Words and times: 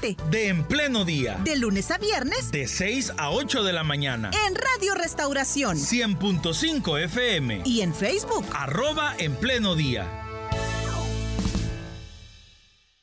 de 0.00 0.48
En 0.48 0.64
Pleno 0.64 1.04
Día. 1.04 1.38
De 1.44 1.56
lunes 1.56 1.90
a 1.90 1.98
viernes. 1.98 2.50
De 2.50 2.66
6 2.66 3.12
a 3.18 3.30
8 3.30 3.62
de 3.62 3.72
la 3.74 3.84
mañana. 3.84 4.30
En 4.46 4.54
Radio 4.54 4.94
Restauración. 4.94 5.76
100.5 5.76 7.04
FM. 7.04 7.62
Y 7.66 7.82
en 7.82 7.94
Facebook. 7.94 8.46
Arroba 8.54 9.14
En 9.18 9.34
Pleno 9.34 9.74
Día. 9.74 10.06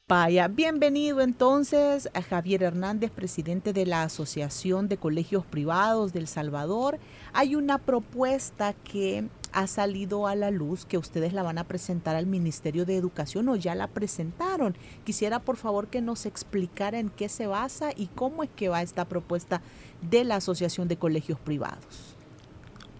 Vaya, 0.09 0.47
bienvenido 0.47 1.21
entonces 1.21 2.09
a 2.13 2.21
Javier 2.23 2.63
Hernández, 2.63 3.11
presidente 3.11 3.73
de 3.73 3.85
la 3.85 4.03
Asociación 4.03 4.87
de 4.87 4.97
Colegios 4.97 5.45
Privados 5.45 6.13
del 6.13 6.27
Salvador. 6.27 6.97
Hay 7.33 7.55
una 7.55 7.77
propuesta 7.77 8.73
que 8.73 9.25
ha 9.57 9.65
salido 9.65 10.27
a 10.27 10.35
la 10.35 10.51
luz 10.51 10.85
que 10.85 10.99
ustedes 10.99 11.33
la 11.33 11.41
van 11.41 11.57
a 11.57 11.63
presentar 11.63 12.15
al 12.15 12.27
Ministerio 12.27 12.85
de 12.85 12.95
Educación 12.95 13.49
o 13.49 13.55
ya 13.55 13.73
la 13.73 13.87
presentaron. 13.87 14.77
Quisiera 15.03 15.39
por 15.39 15.57
favor 15.57 15.87
que 15.87 15.99
nos 15.99 16.27
explicara 16.27 16.99
en 16.99 17.09
qué 17.09 17.27
se 17.27 17.47
basa 17.47 17.89
y 17.95 18.05
cómo 18.05 18.43
es 18.43 18.51
que 18.51 18.69
va 18.69 18.83
esta 18.83 19.05
propuesta 19.05 19.63
de 20.07 20.25
la 20.25 20.35
Asociación 20.35 20.87
de 20.87 20.97
Colegios 20.97 21.39
Privados. 21.39 22.15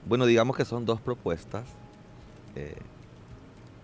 Bueno, 0.07 0.25
digamos 0.25 0.57
que 0.57 0.65
son 0.65 0.83
dos 0.83 0.99
propuestas. 0.99 1.67
Eh, 2.55 2.75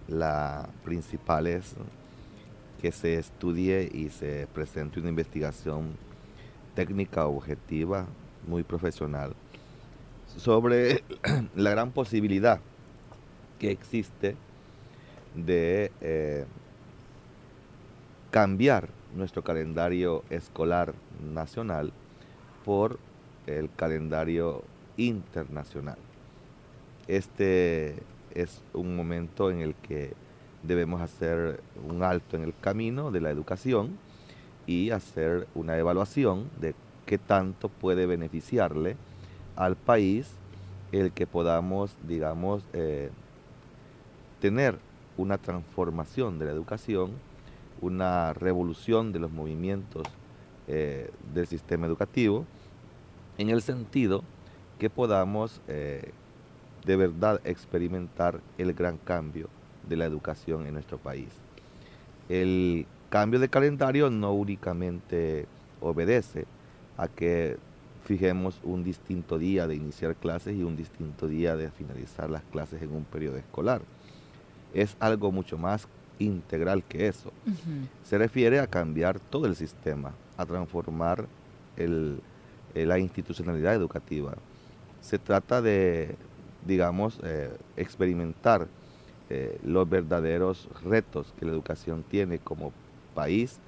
la 0.07 0.67
principal 0.83 1.45
es 1.45 1.75
que 2.81 2.91
se 2.91 3.19
estudie 3.19 3.87
y 3.93 4.09
se 4.09 4.47
presente 4.51 4.99
una 4.99 5.09
investigación 5.09 5.95
técnica 6.73 7.27
objetiva, 7.27 8.07
muy 8.47 8.63
profesional, 8.63 9.35
sobre 10.37 11.03
la 11.55 11.71
gran 11.71 11.91
posibilidad 11.91 12.59
que 13.59 13.71
existe 13.71 14.35
de 15.35 15.91
eh, 16.01 16.45
cambiar 18.31 18.89
nuestro 19.15 19.43
calendario 19.43 20.23
escolar 20.29 20.93
nacional 21.33 21.93
por 22.65 22.99
el 23.47 23.69
calendario 23.75 24.63
internacional. 24.97 25.97
Este 27.07 27.95
es 28.33 28.61
un 28.73 28.95
momento 28.95 29.51
en 29.51 29.59
el 29.59 29.75
que 29.75 30.13
debemos 30.63 31.01
hacer 31.01 31.61
un 31.87 32.03
alto 32.03 32.37
en 32.37 32.43
el 32.43 32.53
camino 32.59 33.11
de 33.11 33.21
la 33.21 33.29
educación 33.29 33.97
y 34.65 34.91
hacer 34.91 35.47
una 35.55 35.77
evaluación 35.77 36.49
de 36.59 36.73
qué 37.05 37.17
tanto 37.17 37.69
puede 37.69 38.05
beneficiarle 38.05 38.95
al 39.55 39.75
país 39.75 40.31
el 40.91 41.11
que 41.11 41.25
podamos, 41.27 41.95
digamos, 42.07 42.63
eh, 42.73 43.09
tener 44.39 44.77
una 45.17 45.37
transformación 45.37 46.39
de 46.39 46.45
la 46.45 46.51
educación, 46.51 47.11
una 47.81 48.33
revolución 48.33 49.11
de 49.11 49.19
los 49.19 49.31
movimientos 49.31 50.03
eh, 50.67 51.09
del 51.33 51.47
sistema 51.47 51.87
educativo, 51.87 52.45
en 53.37 53.49
el 53.49 53.61
sentido 53.61 54.23
que 54.79 54.89
podamos 54.89 55.61
eh, 55.67 56.11
de 56.85 56.95
verdad 56.95 57.41
experimentar 57.43 58.39
el 58.57 58.73
gran 58.73 58.97
cambio 58.97 59.49
de 59.87 59.97
la 59.97 60.05
educación 60.05 60.65
en 60.65 60.73
nuestro 60.73 60.97
país. 60.97 61.29
El 62.29 62.85
cambio 63.09 63.39
de 63.39 63.49
calendario 63.49 64.09
no 64.09 64.33
únicamente 64.33 65.47
obedece 65.81 66.45
a 66.97 67.07
que 67.07 67.57
fijemos 68.03 68.59
un 68.63 68.83
distinto 68.83 69.37
día 69.37 69.67
de 69.67 69.75
iniciar 69.75 70.15
clases 70.15 70.55
y 70.55 70.63
un 70.63 70.75
distinto 70.75 71.27
día 71.27 71.55
de 71.55 71.71
finalizar 71.71 72.29
las 72.29 72.43
clases 72.43 72.81
en 72.81 72.93
un 72.93 73.05
periodo 73.05 73.37
escolar. 73.37 73.81
Es 74.73 74.95
algo 74.99 75.31
mucho 75.31 75.57
más 75.57 75.87
integral 76.19 76.83
que 76.83 77.07
eso. 77.07 77.31
Se 78.03 78.17
refiere 78.17 78.59
a 78.59 78.67
cambiar 78.67 79.19
todo 79.19 79.45
el 79.45 79.55
sistema, 79.55 80.13
a 80.37 80.45
transformar 80.45 81.27
el, 81.77 82.19
eh, 82.75 82.85
la 82.85 82.99
institucionalidad 82.99 83.73
educativa. 83.73 84.33
Se 85.01 85.17
trata 85.17 85.61
de, 85.61 86.15
digamos, 86.65 87.19
eh, 87.23 87.51
experimentar 87.77 88.67
eh, 89.29 89.59
los 89.63 89.89
verdaderos 89.89 90.69
retos 90.83 91.33
que 91.39 91.45
la 91.45 91.51
educación 91.51 92.03
tiene 92.03 92.39
como 92.39 92.71
país 93.13 93.59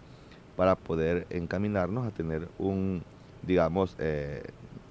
para 0.56 0.76
poder 0.76 1.28
encaminarnos 1.30 2.06
a 2.06 2.12
tener 2.12 2.48
un 2.58 3.04
digamos, 3.46 3.96
eh, 4.00 4.44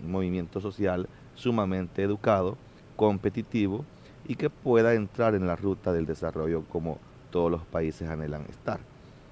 movimiento 0.07 0.61
social 0.61 1.09
sumamente 1.35 2.03
educado, 2.03 2.57
competitivo 2.97 3.85
y 4.27 4.37
que 4.37 4.51
pueda 4.51 4.95
entrar 4.95 5.35
en 5.35 5.47
la 5.47 5.57
ruta 5.57 5.93
del 5.93 6.07
desarrollo 6.07 6.65
como 6.69 6.99
todos 7.31 7.51
los 7.51 7.63
países 7.63 8.09
anhelan 8.09 8.43
estar. 8.49 8.81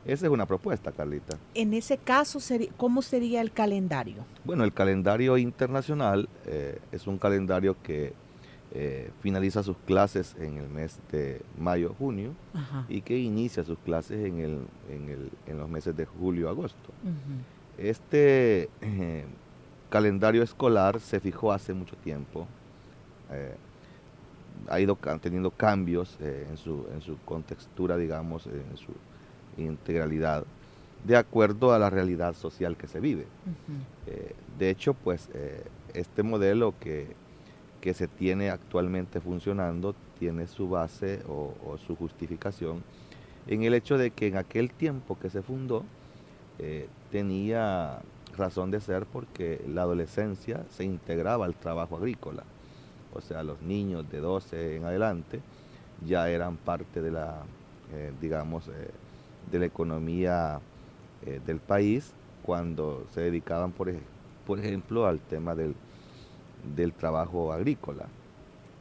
Esa 0.05 0.27
es 0.27 0.32
una 0.32 0.47
propuesta, 0.47 0.91
Carlita. 0.91 1.38
En 1.55 1.75
ese 1.75 1.97
caso, 1.97 2.41
¿cómo 2.77 3.03
sería 3.03 3.41
el 3.41 3.53
calendario? 3.53 4.25
Bueno, 4.44 4.65
el 4.65 4.72
calendario 4.72 5.38
internacional 5.38 6.28
eh, 6.47 6.81
es 6.91 7.06
un 7.06 7.19
calendario 7.19 7.77
que 7.82 8.12
eh, 8.75 9.11
finaliza 9.21 9.62
sus 9.62 9.77
clases 9.77 10.34
en 10.41 10.56
el 10.56 10.69
mes 10.69 10.99
de 11.12 11.43
mayo-junio 11.59 12.32
y 12.88 13.03
que 13.03 13.19
inicia 13.19 13.62
sus 13.62 13.78
clases 13.78 14.25
en, 14.25 14.41
el, 14.41 14.59
en, 14.91 15.09
el, 15.09 15.31
en 15.47 15.59
los 15.59 15.69
meses 15.69 15.97
de 15.97 16.06
julio-agosto. 16.06 16.91
Este 17.78 18.69
eh, 18.81 19.25
calendario 19.88 20.43
escolar 20.43 21.00
se 21.00 21.21
fijó 21.21 21.53
hace 21.53 21.72
mucho 21.72 21.97
tiempo. 21.97 22.47
Eh, 23.31 23.55
ha 24.69 24.78
ido 24.78 24.97
teniendo 25.21 25.50
cambios 25.50 26.16
eh, 26.21 26.47
en, 26.49 26.56
su, 26.56 26.87
en 26.93 27.00
su 27.00 27.19
contextura, 27.25 27.97
digamos, 27.97 28.47
en 28.47 28.77
su 28.77 28.93
integralidad, 29.56 30.44
de 31.05 31.16
acuerdo 31.16 31.72
a 31.72 31.78
la 31.78 31.91
realidad 31.91 32.34
social 32.34 32.77
que 32.77 32.87
se 32.87 33.00
vive. 33.00 33.27
de 34.59 34.71
hecho, 34.71 34.94
pues 34.94 35.28
este 35.94 36.22
modelo 36.22 36.75
que, 36.78 37.09
que, 37.81 37.93
se 37.93 38.06
tiene 38.06 38.50
actualmente 38.50 39.21
funcionando 39.21 39.94
tiene 40.19 40.47
su 40.47 40.69
base 40.69 41.22
o, 41.28 41.55
o, 41.66 41.77
su 41.78 41.97
justificación 41.97 42.84
en 43.47 43.65
el 43.65 43.75
hecho 43.75 43.99
de 43.99 44.12
que 44.12 44.28
en 44.28 44.37
aquel 44.37 44.71
tiempo 44.71 45.19
que 45.19 45.28
se 45.28 45.43
fundó, 45.43 45.84
tenía 47.10 48.00
razón 48.36 48.70
de 48.70 48.80
ser 48.80 49.06
porque 49.06 49.64
la 49.68 49.82
adolescencia 49.82 50.64
se 50.70 50.84
integraba 50.84 51.44
al 51.44 51.54
trabajo 51.54 51.96
agrícola. 51.96 52.44
O 53.14 53.20
sea, 53.20 53.42
los 53.42 53.60
niños 53.62 54.10
de 54.10 54.20
12 54.20 54.76
en 54.76 54.84
adelante 54.84 55.40
ya 56.06 56.28
eran 56.28 56.56
parte 56.56 57.02
de 57.02 57.10
la, 57.10 57.42
eh, 57.92 58.12
digamos, 58.20 58.68
eh, 58.68 58.90
de 59.50 59.58
la 59.58 59.66
economía 59.66 60.60
eh, 61.26 61.40
del 61.44 61.58
país 61.58 62.12
cuando 62.42 63.06
se 63.12 63.20
dedicaban, 63.20 63.72
por, 63.72 63.88
ejemplo, 64.58 65.06
al 65.06 65.20
tema 65.20 65.54
del, 65.54 65.74
trabajo 66.98 67.52
agrícola. 67.52 68.06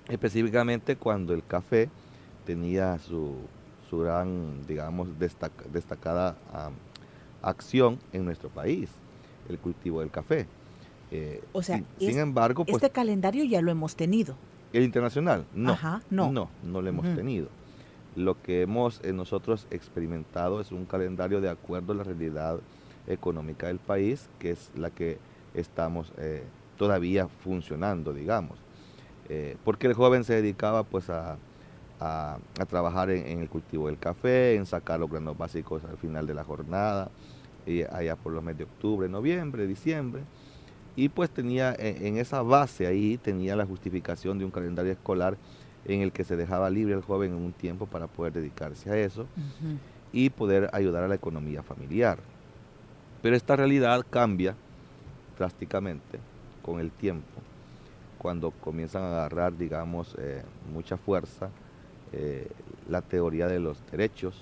Específicamente 0.08 0.96
cuando 0.96 1.34
el 1.34 1.46
café 1.46 1.90
tenía 2.46 2.98
su, 3.00 3.36
gran, 3.92 4.66
digamos, 4.66 5.10
destacada 5.20 6.36
acción 7.42 8.00
en 8.14 8.26
nuestro 8.26 8.50
país, 8.50 8.90
el 9.50 9.58
cultivo 9.58 10.02
del 10.02 10.12
café. 10.12 10.48
Eh, 11.12 11.44
o 11.52 11.62
sea, 11.62 11.84
sin, 12.00 12.20
embargo, 12.20 12.64
pues, 12.66 12.76
este 12.76 12.90
calendario 12.90 13.44
ya 13.44 13.62
lo 13.62 13.72
hemos 13.72 13.96
tenido. 13.96 14.36
El 14.72 14.84
internacional, 14.84 15.46
no, 15.54 15.78
no, 16.10 16.32
no, 16.32 16.50
no 16.64 16.82
lo 16.82 16.88
hemos 16.88 17.16
tenido. 17.16 17.50
Lo 18.16 18.42
que 18.42 18.62
hemos 18.62 19.02
eh, 19.04 19.12
nosotros 19.12 19.68
experimentado 19.72 20.62
es 20.62 20.72
un 20.72 20.86
calendario 20.86 21.42
de 21.42 21.50
acuerdo 21.50 21.94
a 21.94 21.98
la 21.98 22.04
realidad 22.04 22.60
económica 23.08 23.68
del 23.68 23.80
país, 23.80 24.30
que 24.40 24.52
es 24.52 24.72
la 24.76 24.90
que 24.90 25.18
estamos 25.54 26.14
eh, 26.18 26.44
todavía 26.78 27.28
funcionando, 27.28 28.14
digamos. 28.14 28.58
porque 29.64 29.88
el 29.88 29.94
joven 29.94 30.24
se 30.24 30.34
dedicaba 30.34 30.84
pues 30.84 31.10
a, 31.10 31.38
a, 32.02 32.40
trabajar 32.68 33.12
en, 33.12 33.40
el 33.40 33.48
cultivo 33.48 33.88
del 33.88 33.98
café, 33.98 34.56
en 34.56 34.66
sacar 34.66 35.00
los 35.00 35.10
granos 35.10 35.38
básicos 35.38 35.84
al 35.86 35.98
final 35.98 36.26
de 36.26 36.34
la 36.34 36.44
jornada, 36.44 37.12
allá 37.92 38.16
por 38.16 38.34
los 38.34 38.44
meses 38.44 38.60
de 38.60 38.64
octubre, 38.66 39.08
noviembre, 39.10 39.68
diciembre. 39.68 40.24
Y 40.96 41.10
pues 41.10 41.30
tenía 41.30 41.74
en, 41.78 42.18
esa 42.18 42.42
base 42.42 42.86
ahí, 42.86 43.18
tenía 43.18 43.56
la 43.56 43.66
justificación 43.66 44.38
de 44.38 44.46
un 44.46 44.52
calendario 44.52 44.92
escolar 44.92 45.38
en 45.86 46.02
el 46.02 46.12
que 46.12 46.24
se 46.24 46.36
dejaba 46.36 46.70
libre 46.70 46.94
al 46.94 47.02
joven 47.02 47.32
en 47.32 47.38
un 47.38 47.54
tiempo 47.54 47.86
para 47.86 48.08
poder 48.08 48.34
dedicarse 48.34 48.92
a 48.92 48.98
eso 48.98 49.26
y 50.12 50.30
poder 50.30 50.70
ayudar 50.74 51.04
a 51.04 51.08
la 51.08 51.16
economía 51.16 51.64
familiar. 51.64 52.20
Pero 53.22 53.36
esta 53.36 53.56
realidad 53.56 54.06
cambia 54.10 54.56
drásticamente 55.38 56.20
con 56.62 56.80
el 56.80 56.92
tiempo, 56.92 57.42
cuando 58.18 58.52
comienzan 58.52 59.04
a 59.04 59.08
agarrar, 59.08 59.58
digamos, 59.58 60.16
eh, 60.20 60.44
mucha 60.72 60.98
fuerza 60.98 61.50
eh, 62.12 62.48
la 62.90 63.02
teoría 63.02 63.48
de 63.48 63.60
los 63.60 63.82
derechos 63.90 64.36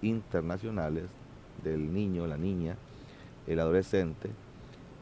internacionales 0.00 1.04
del 1.62 1.92
niño, 1.92 2.26
la 2.26 2.36
niña, 2.36 2.76
el 3.46 3.60
adolescente, 3.60 4.30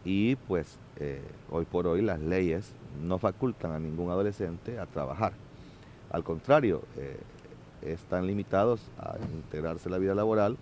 y 0.05 0.37
pues 0.37 0.79
eh, 1.01 1.23
hoy 1.51 1.65
por 1.65 1.87
hoy 1.87 2.03
las 2.03 2.21
leyes 2.21 2.73
no 3.03 3.19
facultan 3.19 3.73
a 3.73 3.79
ningún 3.79 4.11
adolescente 4.11 4.79
a 4.79 4.87
trabajar. 4.87 5.33
Al 6.11 6.23
contrario, 6.23 6.83
eh, 6.97 7.19
están 7.83 8.27
limitados 8.27 8.81
a 8.99 9.17
integrarse 9.35 9.89
a 9.89 9.93
la 9.93 9.99
vida 9.99 10.15
laboral 10.15 10.57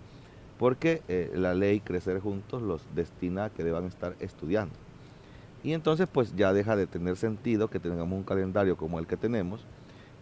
porque 0.57 1.01
eh, 1.07 1.31
la 1.35 1.53
ley 1.53 1.79
Crecer 1.79 2.19
Juntos 2.19 2.61
los 2.61 2.81
destina 2.95 3.45
a 3.45 3.49
que 3.49 3.63
deban 3.63 3.85
estar 3.85 4.15
estudiando. 4.19 4.73
Y 5.63 5.73
entonces 5.73 6.07
pues 6.11 6.35
ya 6.35 6.53
deja 6.53 6.75
de 6.75 6.87
tener 6.87 7.15
sentido 7.15 7.69
que 7.69 7.79
tengamos 7.79 8.17
un 8.17 8.23
calendario 8.23 8.75
como 8.77 8.99
el 8.99 9.07
que 9.07 9.17
tenemos 9.17 9.65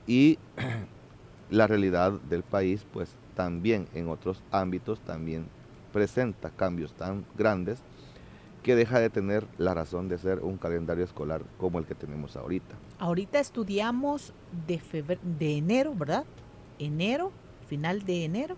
y 0.08 0.38
la 1.50 1.68
realidad 1.68 2.14
del 2.30 2.44
país 2.44 2.86
pues 2.92 3.10
también 3.36 3.88
en 3.94 4.08
otros 4.10 4.42
ámbitos 4.52 5.00
también 5.02 5.48
presenta 5.92 6.50
cambios 6.50 6.94
tan 6.94 7.26
grandes 7.38 7.80
que 8.64 8.76
deja 8.76 9.00
de 9.00 9.10
tener 9.10 9.46
la 9.58 9.74
razón 9.74 10.08
de 10.08 10.18
ser 10.18 10.40
un 10.40 10.58
calendario 10.58 11.04
escolar 11.04 11.42
como 11.58 11.80
el 11.80 11.86
que 11.86 11.96
tenemos 11.96 12.36
ahorita. 12.36 12.76
Ahorita 13.00 13.40
estudiamos 13.40 14.34
de, 14.68 14.80
de 15.40 15.58
enero, 15.58 15.94
¿verdad? 15.96 16.26
Enero, 16.78 17.32
final 17.68 18.04
de 18.04 18.26
enero. 18.26 18.56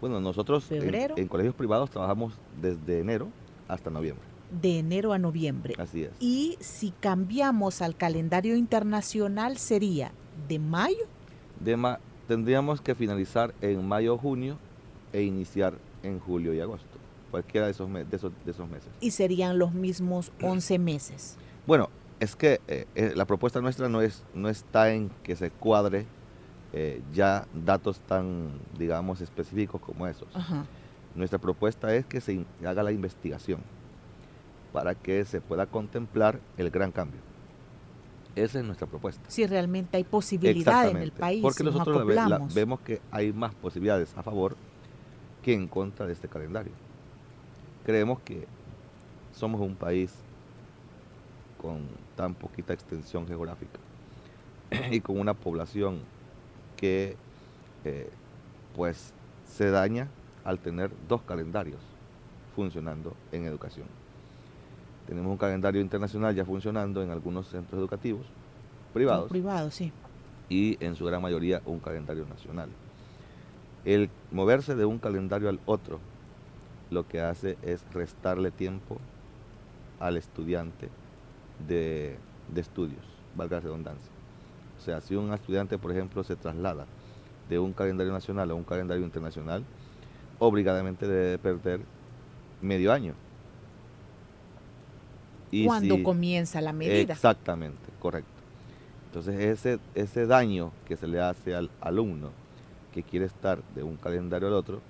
Bueno, 0.00 0.20
nosotros 0.20 0.70
en, 0.70 0.94
en, 0.94 1.28
colegios 1.28 1.54
privados 1.54 1.90
trabajamos 1.90 2.34
desde 2.60 3.00
enero 3.00 3.28
hasta 3.66 3.90
noviembre. 3.90 4.24
De 4.62 4.78
enero 4.78 5.12
a 5.12 5.18
noviembre. 5.18 5.74
Así 5.78 6.04
es. 6.04 6.10
Y 6.20 6.56
si 6.60 6.92
cambiamos 6.92 7.82
al 7.82 7.96
calendario 7.96 8.56
internacional 8.56 9.58
sería 9.58 10.12
de 10.48 10.58
mayo. 10.58 11.06
De 11.60 11.76
ma 11.76 11.98
tendríamos 12.28 12.80
que 12.80 12.94
finalizar 12.94 13.54
en 13.60 13.86
mayo 13.86 14.14
o 14.14 14.18
junio 14.18 14.58
e 15.12 15.22
iniciar 15.22 15.74
en 16.02 16.20
julio 16.20 16.54
y 16.54 16.60
agosto 16.60 16.98
cualquiera 17.30 17.66
de 17.66 17.72
esos, 17.72 17.92
de 17.92 18.16
esos, 18.16 18.32
de 18.44 18.50
esos 18.50 18.68
meses. 18.68 18.88
¿Y 19.00 19.10
serían 19.10 19.58
los 19.58 19.72
mismos 19.72 20.32
11 20.42 20.78
meses? 20.78 21.36
Bueno, 21.66 21.90
es 22.20 22.36
que 22.36 22.60
eh, 22.68 22.86
eh, 22.94 23.12
la 23.14 23.26
propuesta 23.26 23.60
nuestra 23.60 23.88
no, 23.88 24.00
es, 24.00 24.24
no 24.34 24.48
está 24.48 24.92
en 24.92 25.10
que 25.22 25.36
se 25.36 25.50
cuadre 25.50 26.06
eh, 26.72 27.02
ya 27.12 27.46
datos 27.54 28.00
tan, 28.00 28.50
digamos, 28.78 29.20
específicos 29.20 29.80
como 29.80 30.06
esos. 30.06 30.28
Nuestra 31.14 31.38
propuesta 31.38 31.94
es 31.94 32.06
que 32.06 32.20
se 32.20 32.44
haga 32.64 32.82
la 32.82 32.92
investigación 32.92 33.60
para 34.72 34.94
que 34.94 35.24
se 35.24 35.40
pueda 35.40 35.66
contemplar 35.66 36.40
el 36.56 36.70
gran 36.70 36.92
cambio. 36.92 37.20
Esa 38.36 38.60
es 38.60 38.64
nuestra 38.64 38.86
propuesta. 38.86 39.22
Si 39.28 39.44
realmente 39.46 39.96
hay 39.96 40.04
posibilidad 40.04 40.88
en 40.88 40.98
el 40.98 41.10
país. 41.10 41.42
Porque 41.42 41.64
nosotros 41.64 42.06
vemos 42.54 42.80
que 42.80 43.00
hay 43.10 43.32
más 43.32 43.54
posibilidades 43.54 44.16
a 44.16 44.22
favor 44.22 44.56
que 45.48 45.54
en 45.54 45.66
contra 45.66 46.06
de 46.06 46.12
este 46.12 46.28
calendario 46.28 46.74
creemos 47.82 48.20
que 48.20 48.46
somos 49.34 49.62
un 49.62 49.76
país 49.76 50.12
con 51.58 51.86
tan 52.16 52.34
poquita 52.34 52.74
extensión 52.74 53.26
geográfica 53.26 53.78
y 54.90 55.00
con 55.00 55.18
una 55.18 55.32
población 55.32 56.00
que 56.76 57.16
eh, 57.86 58.10
pues 58.76 59.14
se 59.46 59.70
daña 59.70 60.08
al 60.44 60.58
tener 60.58 60.90
dos 61.08 61.22
calendarios 61.22 61.80
funcionando 62.54 63.16
en 63.32 63.46
educación. 63.46 63.86
Tenemos 65.06 65.32
un 65.32 65.38
calendario 65.38 65.80
internacional 65.80 66.34
ya 66.34 66.44
funcionando 66.44 67.02
en 67.02 67.10
algunos 67.10 67.48
centros 67.48 67.78
educativos 67.78 68.26
privados. 68.92 69.30
Privados, 69.30 69.72
sí. 69.72 69.92
Y 70.50 70.76
en 70.84 70.94
su 70.94 71.06
gran 71.06 71.22
mayoría 71.22 71.62
un 71.64 71.80
calendario 71.80 72.26
nacional. 72.26 72.68
El 73.84 74.10
moverse 74.30 74.74
de 74.74 74.84
un 74.84 74.98
calendario 74.98 75.48
al 75.48 75.60
otro 75.66 76.00
lo 76.90 77.06
que 77.06 77.20
hace 77.20 77.56
es 77.62 77.84
restarle 77.92 78.50
tiempo 78.50 78.98
al 80.00 80.16
estudiante 80.16 80.88
de, 81.66 82.16
estudios, 82.56 83.04
valga 83.34 83.56
la 83.56 83.62
redundancia. 83.62 84.10
O 84.78 84.80
sea, 84.80 85.00
si 85.00 85.16
un 85.16 85.32
estudiante, 85.32 85.76
por 85.78 85.92
ejemplo, 85.92 86.22
se 86.24 86.36
traslada 86.36 86.86
de 87.48 87.58
un 87.58 87.72
calendario 87.72 88.12
nacional 88.12 88.50
a 88.50 88.54
un 88.54 88.64
calendario 88.64 89.04
internacional, 89.04 89.64
obligadamente 90.38 91.06
debe 91.06 91.38
perder 91.38 91.80
medio 92.62 92.92
año. 92.92 93.14
Y 95.50 95.64
Cuando 95.64 96.02
comienza 96.02 96.60
la 96.60 96.72
medida. 96.72 97.14
Exactamente, 97.14 97.88
correcto. 97.98 98.30
Entonces 99.06 99.40
ese, 99.40 99.78
ese 99.94 100.26
daño 100.26 100.70
que 100.86 100.96
se 100.96 101.06
le 101.06 101.20
hace 101.20 101.54
al 101.54 101.70
alumno 101.80 102.30
que 103.02 103.08
quiere 103.08 103.26
estar 103.26 103.62
de 103.76 103.84
un 103.84 103.96
calendario 103.96 104.48
al 104.48 104.54
otro, 104.54 104.80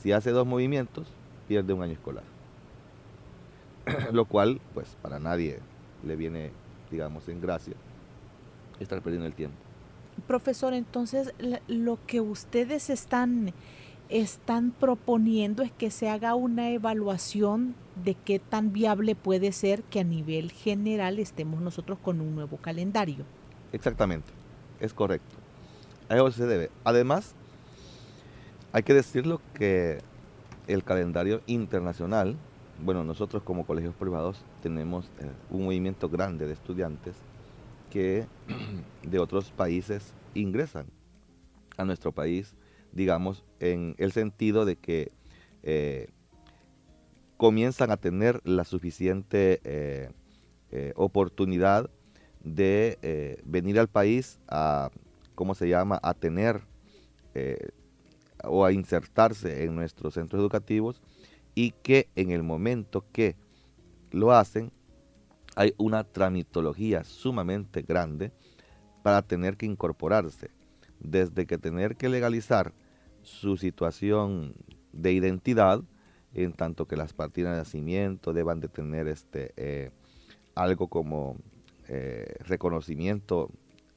si 0.00 0.12
hace 0.12 0.30
dos 0.30 0.46
movimientos, 0.46 1.08
pierde 1.48 1.72
un 1.72 1.82
año 1.82 1.94
escolar. 1.94 2.22
Lo 4.12 4.24
cual, 4.24 4.60
pues, 4.72 4.96
para 5.02 5.18
nadie 5.18 5.58
le 6.06 6.14
viene, 6.14 6.52
digamos, 6.92 7.28
en 7.28 7.40
gracia 7.40 7.74
estar 8.78 9.02
perdiendo 9.02 9.26
el 9.26 9.34
tiempo. 9.34 9.56
Profesor, 10.28 10.74
entonces 10.74 11.34
lo 11.66 11.98
que 12.06 12.20
ustedes 12.20 12.88
están, 12.88 13.52
están 14.08 14.70
proponiendo 14.70 15.64
es 15.64 15.72
que 15.72 15.90
se 15.90 16.08
haga 16.08 16.36
una 16.36 16.70
evaluación 16.70 17.74
de 18.04 18.14
qué 18.14 18.38
tan 18.38 18.72
viable 18.72 19.16
puede 19.16 19.50
ser 19.50 19.82
que 19.82 20.00
a 20.00 20.04
nivel 20.04 20.52
general 20.52 21.18
estemos 21.18 21.60
nosotros 21.60 21.98
con 21.98 22.20
un 22.20 22.36
nuevo 22.36 22.58
calendario. 22.58 23.24
Exactamente, 23.72 24.30
es 24.78 24.94
correcto. 24.94 25.34
A 26.08 26.16
eso 26.16 26.32
se 26.32 26.46
debe. 26.46 26.70
Además, 26.82 27.34
hay 28.72 28.82
que 28.82 28.94
decirlo 28.94 29.40
que 29.54 29.98
el 30.68 30.84
calendario 30.84 31.42
internacional, 31.46 32.36
bueno, 32.82 33.04
nosotros 33.04 33.42
como 33.42 33.66
colegios 33.66 33.94
privados 33.94 34.44
tenemos 34.62 35.06
eh, 35.18 35.30
un 35.50 35.64
movimiento 35.64 36.08
grande 36.08 36.46
de 36.46 36.52
estudiantes 36.52 37.16
que 37.90 38.26
de 39.02 39.18
otros 39.18 39.50
países 39.50 40.14
ingresan 40.34 40.86
a 41.76 41.84
nuestro 41.84 42.12
país, 42.12 42.54
digamos, 42.92 43.44
en 43.58 43.96
el 43.98 44.12
sentido 44.12 44.64
de 44.64 44.76
que 44.76 45.10
eh, 45.62 46.08
comienzan 47.36 47.90
a 47.90 47.96
tener 47.96 48.40
la 48.44 48.64
suficiente 48.64 49.60
eh, 49.64 50.12
oportunidad 50.94 51.90
de 52.44 53.40
venir 53.44 53.80
al 53.80 53.88
país 53.88 54.38
a, 54.46 54.90
¿cómo 55.34 55.54
se 55.54 55.68
llama?, 55.68 55.98
a 56.02 56.14
tener 56.14 56.62
o 58.44 58.64
a 58.64 58.72
insertarse 58.72 59.64
en 59.64 59.74
nuestros 59.74 60.14
centros 60.14 60.40
educativos 60.40 61.00
y 61.54 61.72
que 61.82 62.08
en 62.16 62.30
el 62.30 62.42
momento 62.42 63.04
que 63.12 63.36
lo 64.10 64.32
hacen 64.32 64.72
hay 65.56 65.74
una 65.78 66.04
tramitología 66.04 67.04
sumamente 67.04 67.82
grande 67.82 68.32
para 69.02 69.22
tener 69.22 69.56
que 69.56 69.66
incorporarse, 69.66 70.50
desde 71.00 71.46
que 71.46 71.58
tener 71.58 71.96
que 71.96 72.08
legalizar 72.08 72.72
su 73.22 73.56
situación 73.56 74.54
de 74.92 75.12
identidad, 75.12 75.82
en 76.32 76.52
tanto 76.52 76.86
que 76.86 76.96
las 76.96 77.12
partidas 77.12 77.52
de 77.52 77.58
nacimiento 77.58 78.32
deban 78.32 78.60
de 78.60 78.68
tener 78.68 79.08
este, 79.08 79.52
eh, 79.56 79.90
algo 80.54 80.88
como 80.88 81.36
eh, 81.88 82.36
reconocimiento 82.40 83.50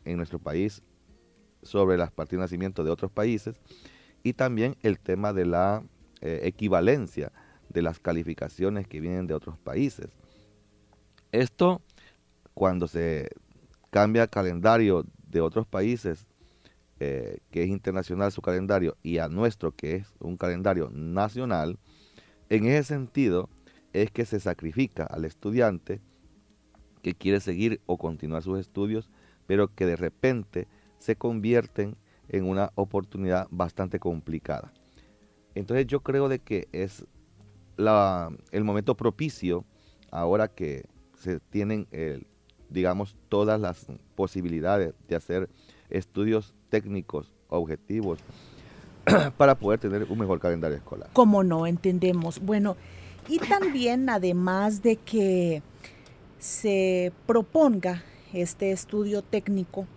en 0.04 0.18
nuestro 0.18 0.40
país 0.40 0.82
sobre 1.62 1.98
las 1.98 2.12
partidas 2.12 2.40
de 2.40 2.44
nacimiento 2.46 2.84
de 2.84 2.92
otros 2.92 3.12
países, 3.12 3.56
y 4.24 4.34
también 4.34 4.76
el 4.82 5.00
tema 5.00 5.34
de 5.34 5.46
la 5.46 5.84
eh, 6.22 6.42
equivalencia 6.44 7.32
de 7.70 7.82
las 7.82 8.00
calificaciones 8.00 8.88
que 8.88 9.02
vienen 9.02 9.28
de 9.28 9.34
otros 9.34 9.58
países. 9.58 10.08
Esto, 11.32 11.82
cuando 12.54 12.88
se 12.88 13.30
cambia 13.90 14.28
calendario 14.28 15.06
de 15.28 15.42
otros 15.42 15.68
países, 15.68 16.28
eh, 17.00 17.40
que 17.52 17.64
es 17.64 17.70
internacional 17.70 18.32
su 18.32 18.42
calendario, 18.42 18.96
y 19.04 19.18
a 19.18 19.28
nuestro, 19.28 19.72
que 19.72 19.96
es 19.96 20.08
un 20.20 20.38
calendario 20.38 20.90
nacional, 20.92 21.78
en 22.50 22.66
ese 22.66 22.84
sentido 22.84 23.50
es 23.92 24.12
que 24.12 24.26
se 24.26 24.40
sacrifica 24.40 25.04
al 25.06 25.26
estudiante 25.26 26.02
que 27.02 27.14
quiere 27.14 27.40
seguir 27.40 27.82
o 27.86 27.98
continuar 27.98 28.44
sus 28.44 28.60
estudios, 28.60 29.10
pero 29.48 29.68
que 29.68 29.86
de 29.86 29.96
repente 29.96 30.68
se 31.00 31.16
convierten 31.16 31.98
en 32.30 32.46
una 32.46 32.72
oportunidad 32.76 33.48
bastante 33.52 34.00
complicada. 34.00 34.72
Entonces 35.56 35.88
yo 35.88 36.02
creo 36.02 36.30
de 36.30 36.40
que 36.40 36.68
es 36.72 37.06
la, 37.78 38.32
el 38.52 38.64
momento 38.64 38.96
propicio 38.96 39.66
ahora 40.12 40.48
que 40.48 40.86
se 41.18 41.40
tienen, 41.40 41.88
digamos, 42.70 43.16
todas 43.30 43.60
las 43.60 43.88
posibilidades 44.16 44.94
de 45.08 45.16
hacer 45.16 45.50
estudios 45.90 46.54
técnicos 46.70 47.32
objetivos 47.50 48.20
para 49.38 49.56
poder 49.56 49.80
tener 49.80 50.04
un 50.10 50.20
mejor 50.20 50.40
calendario 50.40 50.78
escolar. 50.78 51.10
Como 51.14 51.44
no, 51.44 51.68
entendemos. 51.68 52.40
Bueno, 52.40 52.76
y 53.28 53.40
también 53.40 54.10
además 54.10 54.82
de 54.82 54.98
que 54.98 55.62
se 56.40 57.14
proponga 57.26 58.04
este 58.34 58.72
estudio 58.72 59.22
técnico, 59.22 59.88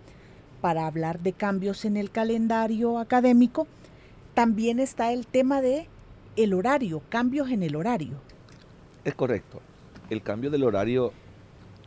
para 0.61 0.87
hablar 0.87 1.19
de 1.19 1.33
cambios 1.33 1.85
en 1.85 1.97
el 1.97 2.11
calendario 2.11 2.99
académico, 2.99 3.67
también 4.33 4.79
está 4.79 5.11
el 5.11 5.25
tema 5.27 5.61
de 5.61 5.87
el 6.35 6.53
horario, 6.53 7.01
cambios 7.09 7.49
en 7.49 7.63
el 7.63 7.75
horario. 7.75 8.21
Es 9.03 9.15
correcto. 9.15 9.61
El 10.09 10.21
cambio 10.21 10.49
del 10.51 10.63
horario 10.63 11.11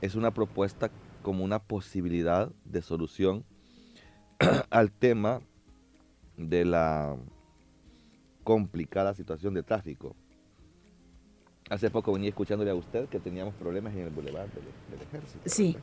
es 0.00 0.14
una 0.14 0.32
propuesta 0.32 0.90
como 1.22 1.44
una 1.44 1.58
posibilidad 1.58 2.50
de 2.64 2.82
solución 2.82 3.44
al 4.70 4.90
tema 4.90 5.40
de 6.36 6.64
la 6.64 7.16
complicada 8.42 9.14
situación 9.14 9.54
de 9.54 9.62
tráfico. 9.62 10.16
Hace 11.68 11.88
poco 11.90 12.12
venía 12.12 12.30
escuchándole 12.30 12.70
a 12.70 12.74
usted 12.74 13.08
que 13.08 13.20
teníamos 13.20 13.54
problemas 13.54 13.94
en 13.94 14.00
el 14.00 14.10
bulevar 14.10 14.48
del, 14.50 15.02
ejército. 15.02 15.42
Sí. 15.46 15.76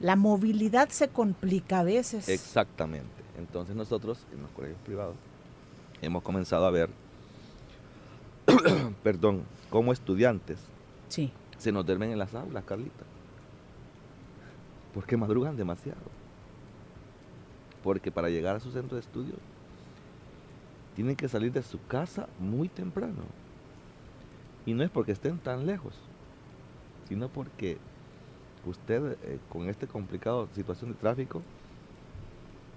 La 0.00 0.16
movilidad 0.16 0.90
se 0.90 1.08
complica 1.08 1.80
a 1.80 1.84
veces. 1.84 2.28
Exactamente. 2.28 3.22
Entonces 3.36 3.74
nosotros 3.74 4.24
en 4.32 4.42
los 4.42 4.50
colegios 4.52 4.80
privados 4.84 5.16
hemos 6.02 6.22
comenzado 6.22 6.66
a 6.66 6.70
ver, 6.70 6.90
perdón, 9.02 9.42
como 9.70 9.92
estudiantes 9.92 10.58
sí. 11.08 11.32
se 11.58 11.72
nos 11.72 11.84
duermen 11.86 12.10
en 12.10 12.18
las 12.18 12.34
aulas, 12.34 12.64
Carlita. 12.64 13.04
Porque 14.94 15.16
madrugan 15.16 15.56
demasiado. 15.56 16.00
Porque 17.82 18.10
para 18.10 18.28
llegar 18.28 18.56
a 18.56 18.60
su 18.60 18.70
centro 18.70 18.96
de 18.96 19.02
estudio 19.02 19.34
tienen 20.94 21.14
que 21.14 21.28
salir 21.28 21.52
de 21.52 21.62
su 21.62 21.80
casa 21.86 22.28
muy 22.40 22.68
temprano. 22.68 23.22
Y 24.66 24.74
no 24.74 24.82
es 24.82 24.90
porque 24.90 25.12
estén 25.12 25.38
tan 25.38 25.64
lejos, 25.64 25.94
sino 27.08 27.28
porque 27.28 27.78
usted 28.68 29.16
eh, 29.22 29.38
con 29.48 29.68
esta 29.68 29.86
complicada 29.86 30.46
situación 30.54 30.92
de 30.92 30.98
tráfico, 30.98 31.42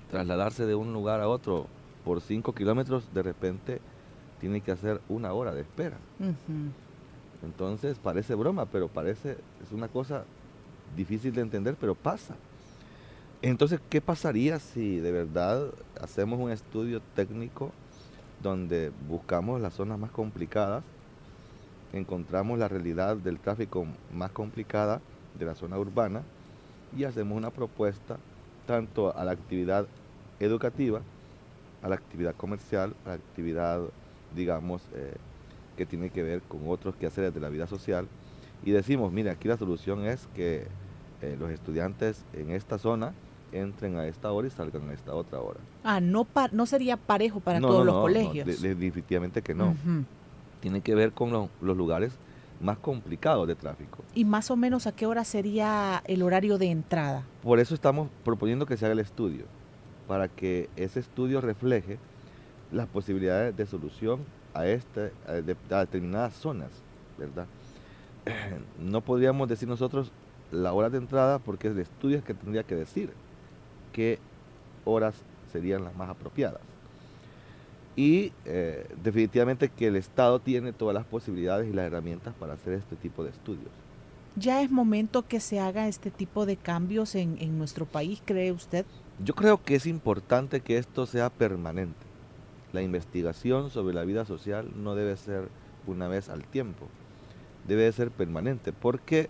trasladarse 0.10 0.65
de 0.65 0.75
un 0.75 0.93
lugar 0.93 1.21
a 1.21 1.27
otro 1.27 1.67
por 2.03 2.21
5 2.21 2.53
kilómetros, 2.53 3.13
de 3.13 3.24
repente 3.24 3.79
tiene 4.39 4.62
que 4.62 4.71
hacer 4.71 5.00
una 5.07 5.33
hora 5.33 5.53
de 5.53 5.62
espera. 5.62 5.98
Entonces 7.43 7.98
parece 8.00 8.36
broma, 8.36 8.65
pero 8.65 8.88
parece, 8.88 9.38
es 9.63 9.71
una 9.71 9.88
cosa 9.88 10.25
difícil 10.95 11.33
de 11.33 11.41
entender, 11.41 11.75
pero 11.79 11.95
pasa. 11.95 12.36
Entonces, 13.41 13.79
¿qué 13.89 14.01
pasaría 14.01 14.60
si 14.60 14.98
de 14.98 15.12
verdad 15.12 15.71
hacemos 16.00 16.39
un 16.39 16.51
estudio 16.51 17.01
técnico 17.15 17.71
donde 18.41 18.91
buscamos 19.07 19.62
las 19.62 19.74
zonas 19.74 19.98
más 20.00 20.12
complicadas, 20.12 20.83
encontramos 21.93 22.57
la 22.60 22.67
realidad 22.67 23.17
del 23.17 23.39
tráfico 23.39 23.86
más 24.13 24.31
complicada 24.31 25.01
de 25.38 25.45
la 25.45 25.55
zona 25.55 25.77
urbana 25.77 26.23
y 26.95 27.03
hacemos 27.03 27.38
una 27.38 27.50
propuesta 27.50 28.17
tanto 28.65 29.15
a 29.15 29.23
la 29.23 29.31
actividad 29.31 29.88
educativa, 30.39 31.01
a 31.81 31.89
la 31.89 31.95
actividad 31.95 32.35
comercial, 32.35 32.93
a 33.05 33.09
la 33.09 33.15
actividad, 33.15 33.81
digamos, 34.35 34.81
eh, 34.93 35.15
que 35.77 35.85
tiene 35.85 36.09
que 36.09 36.23
ver 36.23 36.41
con 36.41 36.61
otros 36.67 36.95
quehaceres 36.95 37.33
de 37.33 37.39
la 37.39 37.50
vida 37.50 37.67
social. 37.67 38.07
Y 38.63 38.71
decimos, 38.71 39.11
mire, 39.11 39.29
aquí 39.29 39.47
la 39.47 39.57
solución 39.57 40.05
es 40.05 40.27
que 40.35 40.67
eh, 41.21 41.35
los 41.39 41.50
estudiantes 41.50 42.25
en 42.33 42.51
esta 42.51 42.77
zona 42.77 43.13
entren 43.51 43.97
a 43.97 44.05
esta 44.05 44.31
hora 44.31 44.47
y 44.47 44.51
salgan 44.51 44.89
a 44.89 44.93
esta 44.93 45.13
otra 45.13 45.39
hora. 45.39 45.59
Ah, 45.83 46.00
no, 46.00 46.27
no 46.51 46.65
sería 46.65 46.97
parejo 46.97 47.39
para 47.39 47.59
todos 47.59 47.85
los 47.85 47.95
colegios. 47.95 48.47
No, 48.47 48.53
definitivamente 48.53 49.41
que 49.41 49.53
no. 49.53 49.75
Tiene 50.59 50.81
que 50.81 50.93
ver 50.93 51.11
con 51.11 51.31
los 51.31 51.77
lugares 51.77 52.13
más 52.62 52.77
complicados 52.77 53.48
de 53.48 53.56
tráfico. 53.56 54.03
¿Y 54.13 54.25
más 54.25 54.51
o 54.51 54.56
menos 54.56 54.88
a 54.88 54.91
qué 54.91 55.06
hora 55.06 55.24
sería 55.24 56.01
el 56.06 56.22
horario 56.22 56.58
de 56.58 56.68
entrada? 56.68 57.24
Por 57.44 57.60
eso 57.60 57.74
estamos 57.74 58.10
proponiendo 58.24 58.65
que 58.65 58.77
se 58.77 58.86
haga 58.86 58.94
el 58.94 59.00
estudio, 59.00 59.46
para 60.08 60.27
que 60.27 60.70
ese 60.75 61.00
estudio 61.00 61.41
refleje 61.41 61.98
las 62.72 62.88
posibilidades 62.88 63.56
de 63.56 63.65
solución 63.65 64.22
a, 64.53 64.65
este, 64.68 65.12
a 65.27 65.34
determinadas 65.80 66.34
zonas, 66.34 66.70
¿verdad? 67.18 67.46
No 68.80 69.01
podríamos 69.01 69.48
decir 69.48 69.68
nosotros 69.68 70.12
la 70.51 70.74
hora 70.74 70.89
de 70.89 70.98
entrada 70.98 71.39
porque 71.39 71.70
el 71.70 71.80
estudio 71.80 72.18
es 72.18 72.24
que 72.24 72.34
tendría 72.34 72.63
que 72.63 72.75
decir 72.75 73.12
qué 73.94 74.20
horas 74.86 75.15
serían 75.51 75.84
las 75.84 75.96
más 75.96 76.10
apropiadas. 76.10 76.62
Y 77.95 78.31
eh, 78.45 78.88
definitivamente 79.03 79.69
que 79.69 79.88
el 79.88 79.95
Estado 79.95 80.39
tiene 80.39 80.74
todas 80.74 80.93
las 80.93 81.05
posibilidades 81.05 81.69
y 81.69 81.74
las 81.74 81.86
herramientas 81.86 82.33
para 82.39 82.53
hacer 82.53 82.74
este 82.74 82.95
tipo 82.95 83.24
de 83.24 83.31
estudios. 83.31 83.69
¿Ya 84.38 84.62
es 84.62 84.71
momento 84.71 85.27
que 85.27 85.41
se 85.41 85.60
haga 85.60 85.88
este 85.88 86.10
tipo 86.10 86.45
de 86.45 86.55
cambios 86.55 87.15
en, 87.15 87.38
en 87.39 87.57
nuestro 87.57 87.86
país, 87.86 88.21
cree 88.24 88.51
usted? 88.53 88.86
Yo 89.24 89.36
creo 89.36 89.62
que 89.62 89.75
es 89.75 89.86
importante 89.86 90.62
que 90.62 90.77
esto 90.77 91.05
sea 91.05 91.29
permanente. 91.29 92.00
La 92.71 92.81
investigación 92.81 93.69
sobre 93.69 93.93
la 93.93 94.05
vida 94.05 94.25
social 94.25 94.71
no 94.75 94.95
debe 94.95 95.17
ser 95.17 95.50
una 95.86 96.07
vez 96.07 96.29
al 96.29 96.45
tiempo, 96.45 96.88
debe 97.67 97.91
ser 97.91 98.12
permanente, 98.12 98.71
porque 98.71 99.29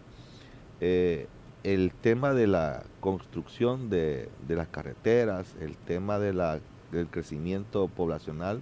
eh, 0.80 1.28
el 1.64 1.92
tema 1.94 2.34
de 2.34 2.48
la 2.48 2.84
construcción 3.00 3.90
de, 3.90 4.30
las 4.48 4.68
carreteras, 4.68 5.56
el 5.60 5.78
tema 5.78 6.20
de 6.20 6.34
la, 6.34 6.60
del 6.92 7.08
crecimiento 7.08 7.88
poblacional, 7.88 8.62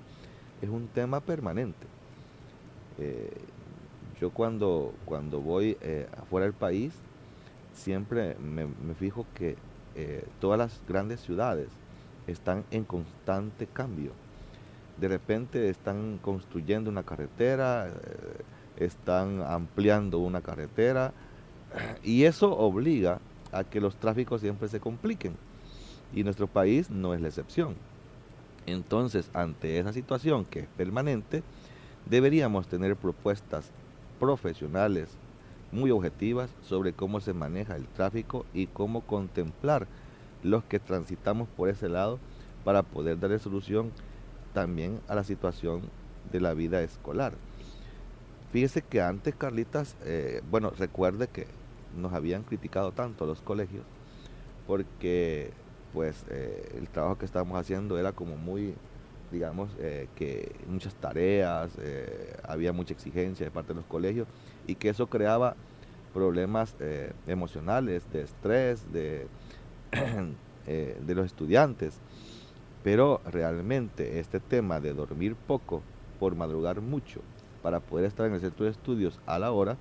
es 0.61 0.69
un 0.69 0.87
tema 0.87 1.19
permanente. 1.19 1.87
Eh, 2.97 3.31
yo 4.19 4.31
cuando, 4.31 4.93
cuando 5.05 5.39
voy 5.39 5.77
eh, 5.81 6.07
afuera 6.17 6.45
del 6.45 6.53
país, 6.53 6.93
siempre 7.73 8.35
me, 8.35 8.67
fijo 8.95 9.25
que 9.33 9.55
eh, 9.95 10.25
todas 10.41 10.57
las 10.57 10.81
grandes 10.87 11.21
ciudades 11.21 11.69
están 12.27 12.65
en 12.71 12.83
constante 12.83 13.67
cambio. 13.67 14.11
De 14.97 15.07
repente 15.07 15.69
están 15.69 16.19
construyendo 16.21 16.89
una 16.89 17.03
carretera, 17.03 17.89
están 18.75 19.41
ampliando 19.41 20.19
una 20.19 20.41
carretera, 20.41 21.13
y 22.03 22.25
eso 22.25 22.51
obliga 22.57 23.19
a 23.53 23.63
que 23.63 23.79
los 23.79 23.95
tráficos 23.95 24.41
siempre 24.41 24.67
se 24.67 24.81
compliquen. 24.81 25.35
Y 26.13 26.23
nuestro 26.23 26.47
país 26.47 26.89
no 26.89 27.13
es 27.13 27.21
la 27.21 27.29
excepción. 27.29 27.75
Entonces, 28.71 29.29
ante 29.33 29.79
esa 29.79 29.93
situación 29.93 30.45
que 30.45 30.61
es 30.61 30.67
permanente, 30.67 31.43
deberíamos 32.05 32.67
tener 32.67 32.95
propuestas 32.95 33.71
profesionales 34.19 35.09
muy 35.71 35.91
objetivas 35.91 36.49
sobre 36.61 36.93
cómo 36.93 37.19
se 37.19 37.33
maneja 37.33 37.75
el 37.75 37.87
tráfico 37.87 38.45
y 38.53 38.67
cómo 38.67 39.01
contemplar 39.01 39.87
los 40.43 40.63
que 40.63 40.79
transitamos 40.79 41.47
por 41.49 41.69
ese 41.69 41.89
lado 41.89 42.19
para 42.63 42.83
poder 42.83 43.19
darle 43.19 43.39
solución 43.39 43.91
también 44.53 44.99
a 45.07 45.15
la 45.15 45.23
situación 45.23 45.81
de 46.31 46.41
la 46.41 46.53
vida 46.53 46.81
escolar. 46.81 47.33
Fíjese 48.51 48.81
que 48.81 49.01
antes, 49.01 49.35
Carlitas, 49.35 49.95
eh, 50.03 50.41
bueno, 50.49 50.71
recuerde 50.71 51.27
que 51.27 51.47
nos 51.95 52.13
habían 52.13 52.43
criticado 52.43 52.91
tanto 52.91 53.25
los 53.25 53.41
colegios 53.41 53.83
porque 54.65 55.51
pues 55.93 56.25
eh, 56.29 56.75
el 56.77 56.87
trabajo 56.89 57.17
que 57.17 57.25
estábamos 57.25 57.59
haciendo 57.59 57.97
era 57.97 58.11
como 58.11 58.37
muy, 58.37 58.73
digamos, 59.31 59.69
eh, 59.79 60.07
que 60.15 60.55
muchas 60.67 60.93
tareas, 60.95 61.71
había 62.43 62.73
mucha 62.73 62.93
exigencia 62.93 63.45
de 63.45 63.51
parte 63.51 63.69
de 63.69 63.75
los 63.75 63.85
colegios 63.85 64.27
y 64.67 64.75
que 64.75 64.89
eso 64.89 65.07
creaba 65.07 65.55
problemas 66.13 66.75
emocionales, 67.27 68.03
de 68.11 68.21
estrés, 68.23 68.91
de, 68.91 69.27
de 70.65 71.15
los 71.15 71.25
estudiantes. 71.25 71.99
Pero 72.83 73.21
realmente 73.25 74.19
este 74.19 74.39
tema 74.39 74.79
de 74.79 74.93
dormir 74.93 75.35
poco 75.35 75.83
por 76.19 76.35
madrugar 76.35 76.81
mucho, 76.81 77.21
para 77.61 77.79
poder 77.79 78.05
estar 78.05 78.25
en 78.25 78.33
el 78.33 78.41
centro 78.41 78.65
de 78.65 78.71
estudios 78.71 79.19
a 79.25 79.37
la 79.37 79.51
hora, 79.51 79.77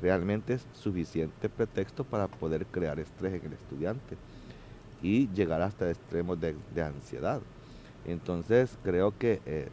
realmente 0.00 0.54
es 0.54 0.66
suficiente 0.72 1.48
pretexto 1.48 2.04
para 2.04 2.28
poder 2.28 2.66
crear 2.66 2.98
estrés 2.98 3.34
en 3.34 3.46
el 3.46 3.52
estudiante 3.54 4.16
y 5.02 5.28
llegar 5.28 5.62
hasta 5.62 5.90
extremos 5.90 6.38
de, 6.40 6.56
ansiedad. 6.82 7.40
Entonces 8.04 8.76
creo 8.82 9.16
que 9.16 9.40
eh, 9.46 9.68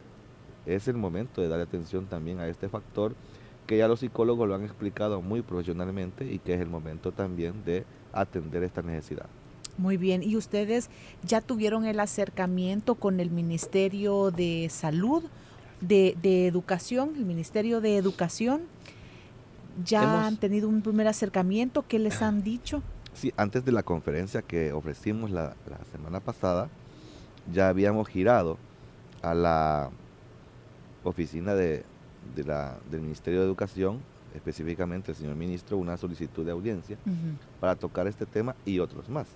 es 0.66 0.88
el 0.88 0.96
momento 0.96 1.40
de 1.40 1.48
dar 1.48 1.60
atención 1.60 2.06
también 2.06 2.40
a 2.40 2.48
este 2.48 2.68
factor 2.68 3.14
que 3.66 3.78
ya 3.78 3.88
los 3.88 4.00
psicólogos 4.00 4.46
lo 4.46 4.54
han 4.54 4.64
explicado 4.64 5.22
muy 5.22 5.40
profesionalmente 5.40 6.30
y 6.30 6.38
que 6.38 6.54
es 6.54 6.60
el 6.60 6.68
momento 6.68 7.12
también 7.12 7.64
de 7.64 7.84
atender 8.12 8.62
esta 8.62 8.82
necesidad. 8.82 9.26
Muy 9.78 9.96
bien, 9.96 10.22
¿y 10.22 10.36
ustedes 10.36 10.90
ya 11.22 11.40
tuvieron 11.40 11.84
el 11.84 11.98
acercamiento 11.98 12.94
con 12.94 13.20
el 13.20 13.30
Ministerio 13.30 14.30
de 14.30 14.68
Salud? 14.70 15.24
de, 15.88 16.46
Educación, 16.46 17.12
el 17.16 17.24
Ministerio 17.24 17.80
de 17.80 17.96
Educación, 17.96 18.62
ya 19.84 20.26
han 20.26 20.36
tenido 20.36 20.68
un 20.68 20.82
primer 20.82 21.08
acercamiento. 21.08 21.84
¿Qué 21.86 21.98
les 21.98 22.22
han 22.22 22.42
dicho? 22.42 22.82
Sí, 23.14 23.32
antes 23.36 23.64
de 23.64 23.72
la 23.72 23.82
conferencia 23.82 24.42
que 24.42 24.72
ofrecimos 24.72 25.30
la, 25.30 25.54
semana 25.92 26.20
pasada, 26.20 26.68
ya 27.52 27.68
habíamos 27.68 28.08
girado 28.08 28.58
a 29.22 29.34
la 29.34 29.90
oficina 31.04 31.54
de, 31.54 31.84
la, 32.36 32.76
del 32.90 33.00
Ministerio 33.00 33.40
de 33.40 33.46
Educación 33.46 34.00
específicamente 34.34 35.12
el 35.12 35.16
señor 35.16 35.36
ministro, 35.36 35.78
una 35.78 35.96
solicitud 35.96 36.44
de 36.44 36.50
audiencia 36.50 36.98
para 37.60 37.76
tocar 37.76 38.06
este 38.06 38.26
tema 38.26 38.54
y 38.64 38.80
otros 38.80 39.08
más. 39.08 39.28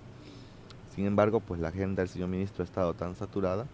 Sin 0.93 1.05
embargo, 1.05 1.39
pues 1.39 1.61
la 1.61 1.69
agenda 1.69 2.01
del 2.01 2.09
señor 2.09 2.27
ministro 2.27 2.63
ha 2.63 2.65
estado 2.65 2.93
tan 2.93 3.15
saturada 3.15 3.65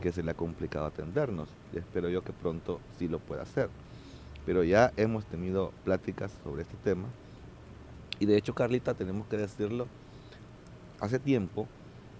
que 0.00 0.12
se 0.12 0.22
le 0.22 0.30
ha 0.30 0.34
complicado 0.34 0.86
atendernos. 0.86 1.48
Y 1.72 1.78
espero 1.78 2.08
yo 2.08 2.22
que 2.22 2.32
pronto 2.32 2.80
sí 2.98 3.08
lo 3.08 3.18
pueda 3.18 3.42
hacer. 3.42 3.68
Pero 4.46 4.64
ya 4.64 4.92
hemos 4.96 5.26
tenido 5.26 5.72
pláticas 5.84 6.32
sobre 6.42 6.62
este 6.62 6.76
tema. 6.82 7.08
Y 8.18 8.26
de 8.26 8.36
hecho, 8.36 8.54
Carlita, 8.54 8.94
tenemos 8.94 9.26
que 9.26 9.36
decirlo, 9.36 9.86
hace 11.00 11.18
tiempo, 11.18 11.66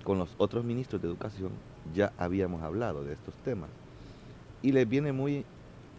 con 0.04 0.18
los 0.18 0.34
otros 0.38 0.64
ministros 0.64 1.00
de 1.02 1.08
educación, 1.08 1.50
ya 1.94 2.12
habíamos 2.18 2.62
hablado 2.62 3.04
de 3.04 3.12
estos 3.12 3.34
temas. 3.38 3.70
Y 4.62 4.72
les 4.72 4.88
viene 4.88 5.12
muy, 5.12 5.44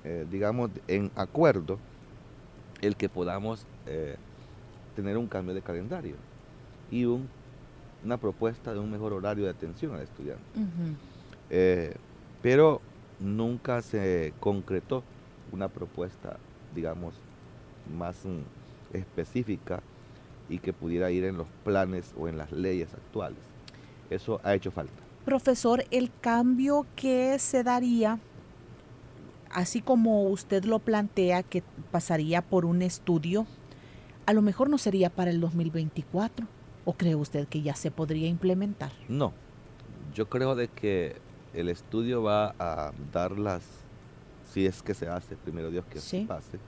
eh, 0.04 0.26
digamos, 0.30 0.72
en 0.88 1.12
acuerdo 1.16 1.80
el 2.82 2.96
que 2.96 3.10
podamos 3.10 3.66
eh, 3.86 4.16
tener 4.96 5.18
un 5.18 5.28
cambio 5.28 5.54
de 5.54 5.62
calendario 5.62 6.16
y 6.92 7.06
una 7.06 8.18
propuesta 8.18 8.74
de 8.74 8.80
un 8.80 8.92
mejor 8.92 9.14
horario 9.14 9.46
de 9.46 9.52
atención 9.52 9.96
al 9.96 10.02
estudiante. 10.02 10.44
Eh, 11.50 11.96
pero 12.42 12.82
nunca 13.20 13.82
se 13.82 14.34
concretó 14.40 15.04
una 15.52 15.70
propuesta, 15.70 16.38
digamos, 16.76 17.16
más 17.98 18.26
mm, 18.26 18.57
específica 18.94 19.82
y 20.50 20.60
que 20.60 20.74
pudiera 20.74 21.12
ir 21.12 21.26
en 21.26 21.38
los 21.38 21.48
planes 21.64 22.14
o 22.18 22.28
en 22.28 22.38
las 22.38 22.52
leyes 22.52 22.94
actuales. 22.94 23.40
Eso 24.10 24.40
ha 24.44 24.54
hecho 24.54 24.72
falta. 24.72 24.94
Profesor, 25.26 25.84
el 25.92 26.10
cambio 26.22 26.86
que 26.96 27.38
se 27.40 27.64
daría, 27.64 28.20
así 29.52 29.82
como 29.82 30.24
usted 30.24 30.64
lo 30.64 30.80
plantea, 30.80 31.44
que 31.44 31.64
pasaría 31.92 32.42
por 32.42 32.66
un 32.66 32.82
estudio, 32.82 33.46
a 34.26 34.34
lo 34.34 34.42
mejor 34.42 34.70
no 34.70 34.78
sería 34.78 35.10
para 35.10 35.32
el 35.32 35.42
2024. 35.42 36.48
¿O 36.86 36.94
cree 36.94 37.16
usted 37.16 37.50
que 37.50 37.62
ya 37.62 37.76
se 37.76 37.92
podría 37.92 38.30
implementar? 38.30 38.94
No, 39.10 39.34
yo 40.14 40.30
creo 40.30 40.56
de 40.56 40.70
que 40.70 41.18
el 41.54 41.68
estudio 41.68 42.24
va 42.24 42.56
a 42.60 42.94
dar 43.12 43.38
las, 43.38 43.64
si 44.54 44.66
es 44.66 44.82
que 44.82 44.94
se 44.94 45.10
hace, 45.10 45.36
primero 45.36 45.70
Dios 45.70 45.84
que 45.90 46.00
se 46.00 46.22
pase, 46.22 46.60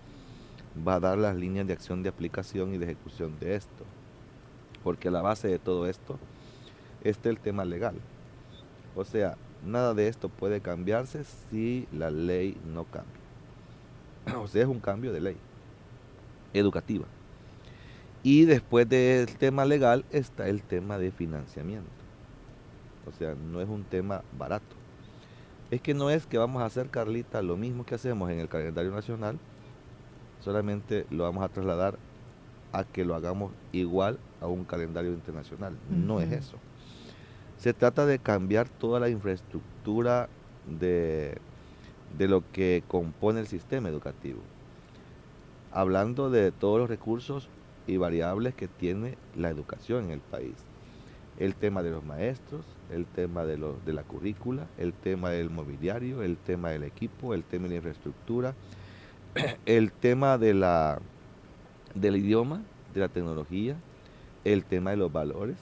va 0.87 0.95
a 0.95 0.99
dar 0.99 1.17
las 1.17 1.35
líneas 1.35 1.67
de 1.67 1.73
acción 1.73 2.03
de 2.03 2.09
aplicación 2.09 2.73
y 2.73 2.77
de 2.77 2.85
ejecución 2.85 3.37
de 3.39 3.55
esto. 3.55 3.85
Porque 4.83 5.11
la 5.11 5.21
base 5.21 5.47
de 5.47 5.59
todo 5.59 5.87
esto 5.87 6.17
es 7.03 7.19
el 7.23 7.39
tema 7.39 7.65
legal. 7.65 7.95
O 8.95 9.03
sea, 9.03 9.37
nada 9.65 9.93
de 9.93 10.07
esto 10.07 10.29
puede 10.29 10.61
cambiarse 10.61 11.23
si 11.49 11.87
la 11.91 12.09
ley 12.11 12.57
no 12.65 12.85
cambia. 12.85 13.13
O 14.41 14.47
sea, 14.47 14.61
es 14.61 14.67
un 14.67 14.79
cambio 14.79 15.11
de 15.11 15.21
ley 15.21 15.37
educativa. 16.53 17.05
Y 18.23 18.45
después 18.45 18.87
del 18.87 19.37
tema 19.37 19.65
legal 19.65 20.03
está 20.11 20.49
el 20.49 20.61
tema 20.61 20.97
de 20.97 21.11
financiamiento. 21.11 21.89
O 23.07 23.11
sea, 23.17 23.33
no 23.33 23.61
es 23.61 23.69
un 23.69 23.83
tema 23.83 24.23
barato. 24.37 24.75
Es 25.71 25.81
que 25.81 25.93
no 25.93 26.09
es 26.09 26.25
que 26.25 26.37
vamos 26.37 26.61
a 26.61 26.65
hacer, 26.65 26.89
Carlita, 26.89 27.41
lo 27.41 27.55
mismo 27.55 27.85
que 27.85 27.95
hacemos 27.95 28.29
en 28.29 28.39
el 28.39 28.49
calendario 28.49 28.91
nacional, 28.91 29.39
solamente 30.39 31.05
lo 31.09 31.23
vamos 31.23 31.43
a 31.43 31.49
trasladar 31.49 31.97
a 32.71 32.83
que 32.83 33.05
lo 33.05 33.15
hagamos 33.15 33.51
igual 33.71 34.19
a 34.41 34.47
un 34.47 34.63
calendario 34.65 35.11
internacional. 35.11 35.75
No 35.89 36.21
es 36.21 36.31
eso. 36.31 36.57
Se 37.57 37.73
trata 37.73 38.05
de 38.05 38.19
cambiar 38.19 38.69
toda 38.69 38.99
la 38.99 39.09
infraestructura 39.09 40.29
de, 40.79 41.37
de 42.17 42.27
lo 42.27 42.43
que 42.51 42.83
compone 42.87 43.39
el 43.39 43.47
sistema 43.47 43.89
educativo. 43.89 44.39
Hablando 45.71 46.29
de 46.29 46.51
todos 46.51 46.79
los 46.79 46.89
recursos 46.89 47.49
y 47.85 47.97
variables 47.97 48.53
que 48.55 48.67
tiene 48.67 49.17
la 49.35 49.49
educación 49.49 50.05
en 50.05 50.11
el 50.11 50.19
país. 50.19 50.53
El 51.37 51.55
tema 51.55 51.83
de 51.83 51.91
los 51.91 52.03
maestros, 52.03 52.65
el 52.91 53.05
tema 53.05 53.45
de, 53.45 53.57
los, 53.57 53.83
de 53.85 53.93
la 53.93 54.03
currícula, 54.03 54.67
el 54.77 54.93
tema 54.93 55.29
del 55.29 55.49
mobiliario, 55.49 56.21
el 56.21 56.37
tema 56.37 56.69
del 56.69 56.83
equipo, 56.83 57.33
el 57.33 57.43
tema 57.43 57.63
de 57.63 57.69
la 57.69 57.75
infraestructura, 57.77 58.55
el 59.65 59.91
tema 59.91 60.37
de 60.37 60.53
la, 60.53 60.99
del 61.95 62.17
idioma, 62.17 62.61
de 62.93 63.01
la 63.01 63.07
tecnología, 63.07 63.75
el 64.43 64.63
tema 64.63 64.91
de 64.91 64.97
los 64.97 65.11
valores. 65.11 65.57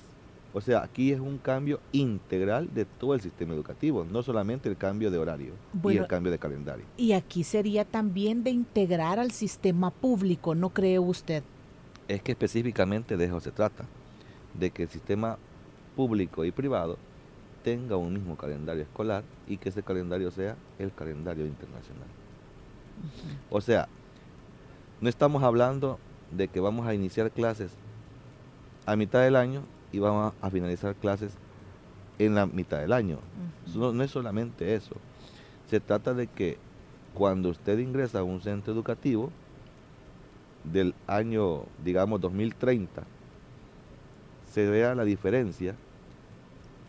O 0.53 0.61
sea, 0.61 0.81
aquí 0.81 1.11
es 1.11 1.19
un 1.19 1.37
cambio 1.37 1.79
integral 1.91 2.73
de 2.73 2.85
todo 2.85 3.13
el 3.13 3.21
sistema 3.21 3.53
educativo, 3.53 4.05
no 4.09 4.23
solamente 4.23 4.69
el 4.69 4.77
cambio 4.77 5.11
de 5.11 5.17
horario 5.17 5.53
y 5.83 5.97
el 5.97 6.07
cambio 6.07 6.31
de 6.31 6.39
calendario. 6.39 6.85
Y 6.95 7.11
aquí 7.11 7.43
sería 7.43 7.85
también 7.85 8.43
de 8.43 8.51
integrar 8.51 9.19
al 9.19 9.31
sistema 9.31 9.91
público, 9.91 10.55
¿no 10.55 10.69
cree 10.69 10.97
usted? 10.97 11.43
Es 12.07 12.23
que 12.23 12.31
específicamente 12.31 13.17
de 13.17 13.25
eso 13.25 13.39
se 13.39 13.51
trata, 13.51 13.85
de 14.57 14.71
que 14.71 14.83
el 14.83 14.89
sistema 14.89 15.37
público 15.95 16.43
y 16.43 16.51
privado 16.51 16.97
tenga 17.63 17.97
un 17.97 18.13
mismo 18.13 18.37
calendario 18.37 18.83
escolar 18.83 19.23
y 19.47 19.57
que 19.57 19.69
ese 19.69 19.83
calendario 19.83 20.31
sea 20.31 20.55
el 20.79 20.91
calendario 20.93 21.45
internacional. 21.45 22.07
O 23.49 23.61
sea, 23.61 23.87
no 25.01 25.09
estamos 25.09 25.43
hablando 25.43 25.99
de 26.31 26.47
que 26.47 26.59
vamos 26.59 26.87
a 26.87 26.93
iniciar 26.93 27.31
clases 27.31 27.71
a 28.85 28.95
mitad 28.95 29.21
del 29.21 29.35
año 29.35 29.63
y 29.91 29.99
vamos 29.99 30.33
a 30.41 30.49
finalizar 30.49 30.95
clases 30.95 31.33
en 32.19 32.35
la 32.35 32.45
mitad 32.45 32.79
del 32.79 32.93
año. 32.93 33.19
no, 33.75 33.93
no, 33.93 34.03
es 34.03 34.11
solamente 34.11 34.73
eso. 34.75 34.95
Se 35.69 35.79
trata 35.79 36.13
de 36.13 36.27
que 36.27 36.57
cuando 37.13 37.49
usted 37.49 37.77
ingresa 37.79 38.19
a 38.19 38.23
un 38.23 38.41
centro 38.41 38.73
educativo 38.73 39.31
del 40.63 40.93
año, 41.05 41.63
digamos, 41.83 42.19
2030, 42.21 43.03
se 44.51 44.69
vea 44.69 44.95
la 44.95 45.03
diferencia 45.03 45.75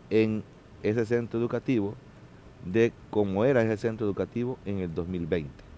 en 0.09 0.43
ese 0.83 1.05
centro 1.05 1.39
educativo 1.39 1.93
de 2.65 2.91
cómo 3.09 3.45
era 3.45 3.61
ese 3.61 3.77
centro 3.77 4.05
educativo 4.05 4.57
en 4.65 4.79
el 4.79 4.93
2020. 4.93 5.68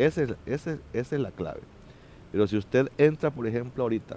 Esa 0.00 0.78
es, 0.94 1.12
la 1.12 1.30
clave. 1.30 1.60
Pero 2.32 2.46
si 2.46 2.56
usted 2.56 2.90
entra, 2.96 3.30
por 3.30 3.46
ejemplo, 3.46 3.82
ahorita 3.82 4.16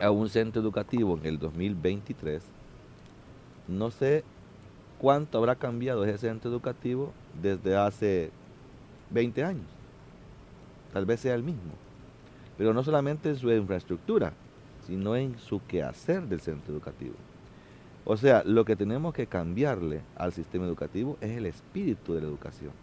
a 0.00 0.12
un 0.12 0.28
centro 0.28 0.62
educativo 0.62 1.18
en 1.18 1.26
el 1.26 1.38
2023, 1.40 2.44
no 3.66 3.90
sé 3.90 4.22
cuánto 4.98 5.38
habrá 5.38 5.56
cambiado 5.56 6.04
ese 6.04 6.18
centro 6.18 6.48
educativo 6.48 7.12
desde 7.42 7.76
hace 7.76 8.30
20 9.10 9.42
años. 9.42 9.66
Tal 10.92 11.06
vez 11.06 11.18
sea 11.18 11.34
el 11.34 11.42
mismo. 11.42 11.72
Pero 12.56 12.72
no 12.72 12.84
solamente 12.84 13.30
en 13.30 13.36
su 13.36 13.50
infraestructura, 13.50 14.32
sino 14.86 15.16
en 15.16 15.38
su 15.40 15.60
quehacer 15.66 16.22
del 16.28 16.40
centro 16.40 16.72
educativo. 16.72 17.16
O 18.04 18.16
sea, 18.16 18.44
lo 18.44 18.64
que 18.64 18.76
tenemos 18.76 19.12
que 19.12 19.26
cambiarle 19.26 20.02
al 20.14 20.32
sistema 20.32 20.66
educativo 20.66 21.18
es 21.20 21.36
el 21.36 21.46
espíritu 21.46 22.14
de 22.14 22.20
la 22.20 22.28
educación. 22.28 22.81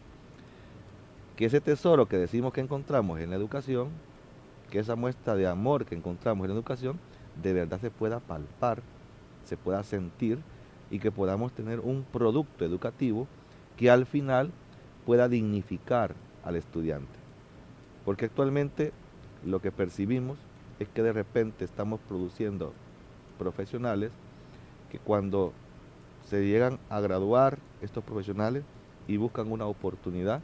Que 1.40 1.46
ese 1.46 1.62
tesoro 1.62 2.06
que 2.06 2.18
decimos 2.18 2.52
que 2.52 2.60
encontramos 2.60 3.22
en 3.22 3.30
la 3.30 3.38
educación, 3.38 3.92
que 4.70 4.80
esa 4.80 4.98
muestra 4.98 5.38
de 5.38 5.48
amor 5.48 5.86
que 5.86 5.96
encontramos 5.96 6.44
en 6.44 6.50
la 6.50 6.56
educación, 6.56 7.00
de 7.42 7.54
verdad 7.54 7.80
se 7.80 7.90
pueda 7.90 8.20
palpar, 8.20 8.82
se 9.46 9.56
pueda 9.56 9.82
sentir 9.84 10.40
y 10.92 11.00
que 11.00 11.14
podamos 11.14 11.54
tener 11.54 11.80
un 11.80 12.04
producto 12.04 12.66
educativo 12.66 13.26
que 13.78 13.90
al 13.90 14.06
final 14.06 14.52
pueda 15.06 15.30
dignificar 15.30 16.14
al 16.44 16.58
estudiante. 16.58 17.18
Porque 18.04 18.26
actualmente 18.26 18.92
lo 19.46 19.62
que 19.62 19.72
percibimos 19.72 20.38
es 20.78 20.90
que 20.90 21.04
de 21.04 21.14
repente 21.14 21.64
estamos 21.64 22.02
produciendo 22.06 22.74
profesionales 23.38 24.12
que 24.92 25.00
cuando 25.00 25.54
se 26.26 26.46
llegan 26.46 26.80
a 26.90 27.00
graduar 27.00 27.60
estos 27.82 28.04
profesionales 28.04 28.66
y 29.08 29.16
buscan 29.16 29.50
una 29.50 29.68
oportunidad, 29.68 30.42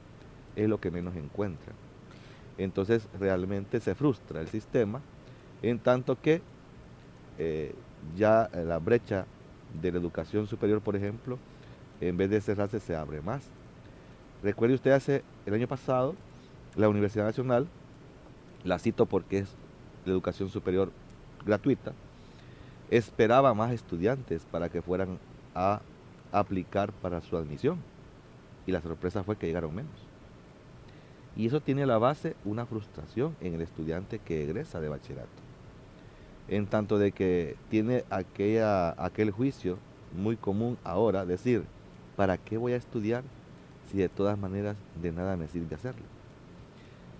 es 0.55 0.69
lo 0.69 0.79
que 0.79 0.91
menos 0.91 1.15
encuentran. 1.15 1.75
Entonces 2.57 3.07
realmente 3.19 3.79
se 3.79 3.95
frustra 3.95 4.41
el 4.41 4.47
sistema, 4.47 5.01
en 5.61 5.79
tanto 5.79 6.19
que 6.21 6.41
eh, 7.37 7.73
ya 8.15 8.49
la 8.53 8.79
brecha 8.79 9.25
de 9.81 9.91
la 9.91 9.97
educación 9.97 10.47
superior, 10.47 10.81
por 10.81 10.95
ejemplo, 10.95 11.37
en 12.01 12.17
vez 12.17 12.29
de 12.29 12.41
cerrarse, 12.41 12.79
se 12.79 12.95
abre 12.95 13.21
más. 13.21 13.43
Recuerde 14.43 14.75
usted, 14.75 14.91
hace 14.91 15.23
el 15.45 15.53
año 15.53 15.67
pasado, 15.67 16.15
la 16.75 16.89
Universidad 16.89 17.25
Nacional, 17.25 17.67
la 18.63 18.79
cito 18.79 19.05
porque 19.05 19.39
es 19.39 19.55
la 20.05 20.11
educación 20.11 20.49
superior 20.49 20.91
gratuita, 21.45 21.93
esperaba 22.89 23.53
más 23.53 23.71
estudiantes 23.71 24.45
para 24.45 24.69
que 24.69 24.81
fueran 24.81 25.19
a 25.53 25.81
aplicar 26.31 26.91
para 26.91 27.21
su 27.21 27.37
admisión. 27.37 27.79
Y 28.67 28.71
la 28.71 28.81
sorpresa 28.81 29.23
fue 29.23 29.37
que 29.37 29.47
llegaron 29.47 29.73
menos. 29.73 30.04
Y 31.35 31.47
eso 31.47 31.61
tiene 31.61 31.85
la 31.85 31.97
base 31.97 32.35
una 32.45 32.65
frustración 32.65 33.35
en 33.41 33.55
el 33.55 33.61
estudiante 33.61 34.19
que 34.19 34.43
egresa 34.43 34.79
de 34.79 34.89
bachillerato. 34.89 35.29
En 36.47 36.67
tanto 36.67 36.97
de 36.97 37.11
que 37.11 37.55
tiene 37.69 38.03
aquella, 38.09 38.91
aquel 39.03 39.31
juicio 39.31 39.77
muy 40.15 40.37
común 40.37 40.77
ahora, 40.83 41.25
decir, 41.25 41.63
¿para 42.15 42.37
qué 42.37 42.57
voy 42.57 42.73
a 42.73 42.77
estudiar 42.77 43.23
si 43.91 43.97
de 43.97 44.09
todas 44.09 44.37
maneras 44.37 44.77
de 45.01 45.11
nada 45.11 45.35
me 45.35 45.47
sirve 45.47 45.75
hacerlo? 45.75 46.03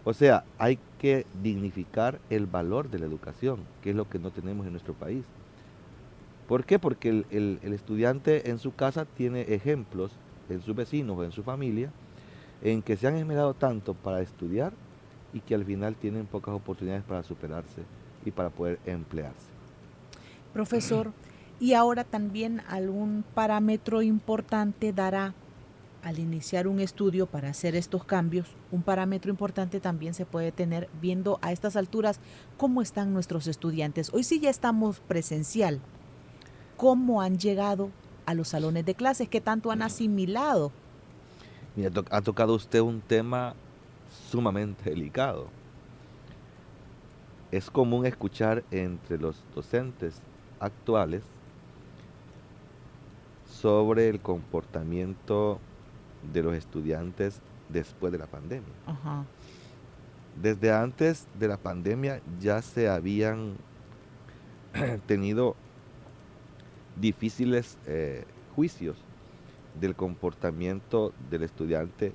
O 0.06 0.14
sea, 0.14 0.46
hay 0.60 0.78
que 1.00 1.26
dignificar 1.42 2.20
el 2.30 2.46
valor 2.46 2.90
de 2.90 3.00
la 3.00 3.08
educación, 3.08 3.62
que 3.82 3.90
es 3.90 3.96
lo 3.96 4.08
que 4.08 4.20
no 4.20 4.30
tenemos 4.30 4.66
en 4.66 4.72
nuestro 4.72 4.94
país. 4.94 5.26
¿Por 6.48 6.64
qué? 6.64 6.78
Porque 6.78 7.10
el, 7.10 7.60
estudiante 7.64 8.52
en 8.52 8.60
su 8.60 8.74
casa 8.74 9.06
tiene 9.06 9.42
ejemplos 9.42 10.12
en 10.48 10.62
sus 10.62 10.76
vecinos 10.76 11.18
o 11.18 11.24
en 11.24 11.32
su 11.32 11.42
familia 11.42 11.90
en 12.62 12.82
que 12.82 12.98
se 12.98 13.08
han 13.08 13.16
esmerado 13.16 13.54
tanto 13.54 13.94
para 13.94 14.22
estudiar 14.22 14.74
y 15.34 15.42
que 15.42 15.56
al 15.56 15.66
final 15.66 15.96
tienen 15.96 16.26
pocas 16.26 16.56
oportunidades 16.56 17.04
para 17.04 17.24
superarse 17.24 17.82
y 18.26 18.32
para 18.32 18.50
poder 18.50 18.80
emplearse. 18.86 19.48
Profesor, 20.54 21.12
y 21.60 21.74
ahora 21.74 22.04
también 22.04 22.62
algún 22.68 23.24
parámetro 23.34 24.02
importante 24.02 24.94
dará 24.94 25.34
al 26.06 26.20
iniciar 26.20 26.68
un 26.68 26.80
estudio 26.80 27.26
para 27.26 27.50
hacer 27.50 27.76
estos 27.76 28.04
cambios, 28.04 28.48
un 28.72 28.84
parámetro 28.84 29.32
importante 29.32 29.80
también 29.80 30.14
se 30.14 30.26
puede 30.26 30.52
tener 30.52 30.88
viendo 31.02 31.40
a 31.42 31.52
estas 31.52 31.76
alturas 31.76 32.20
cómo 32.58 32.84
están 32.84 33.12
nuestros 33.12 33.48
estudiantes. 33.48 34.14
Hoy 34.14 34.24
sí 34.24 34.40
ya 34.40 34.52
estamos 34.52 35.00
presencial. 35.00 35.82
¿Cómo 36.78 37.24
han 37.24 37.40
llegado 37.40 37.90
a 38.28 38.36
los 38.36 38.50
salones 38.50 38.86
de 38.86 38.94
clases? 38.94 39.30
¿Qué 39.30 39.42
tanto 39.42 39.72
han 39.72 39.82
asimilado? 39.82 40.72
Mira, 41.76 41.92
ha 42.10 42.22
tocado 42.22 42.56
usted 42.56 42.80
un 42.80 43.02
tema 43.02 43.54
sumamente 44.30 44.90
delicado. 44.90 45.48
Es 47.52 47.70
común 47.70 48.06
escuchar 48.06 48.64
entre 48.72 49.18
los 49.18 49.44
docentes 49.54 50.22
actuales 50.60 51.24
sobre 53.62 54.10
el 54.10 54.20
comportamiento 54.20 55.60
de 56.34 56.44
los 56.44 56.56
estudiantes 56.56 57.42
después 57.70 58.12
de 58.12 58.20
la 58.20 58.28
pandemia. 58.28 58.74
Desde 60.42 60.72
antes 60.72 61.28
de 61.38 61.48
la 61.48 61.58
pandemia 61.58 62.22
ya 62.40 62.62
se 62.62 62.90
habían 62.90 63.56
tenido 65.08 65.56
difíciles 66.96 67.78
eh, 67.86 68.26
juicios 68.56 68.98
del 69.80 69.96
comportamiento 69.96 71.14
del 71.30 71.44
estudiante 71.44 72.14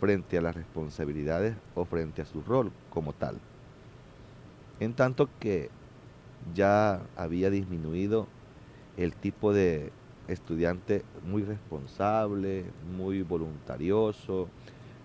frente 0.00 0.38
a 0.38 0.42
las 0.42 0.54
responsabilidades 0.54 1.56
o 1.74 1.84
frente 1.84 2.22
a 2.22 2.26
su 2.26 2.42
rol 2.42 2.72
como 2.90 3.12
tal. 3.12 3.38
En 4.80 4.94
tanto 4.94 5.28
que 5.40 5.70
ya 6.54 7.00
había 7.16 7.50
disminuido 7.50 8.26
el 8.96 9.14
tipo 9.14 9.52
de 9.52 9.92
estudiante 10.28 11.02
muy 11.24 11.42
responsable, 11.42 12.64
muy 12.96 13.22
voluntarioso, 13.22 14.48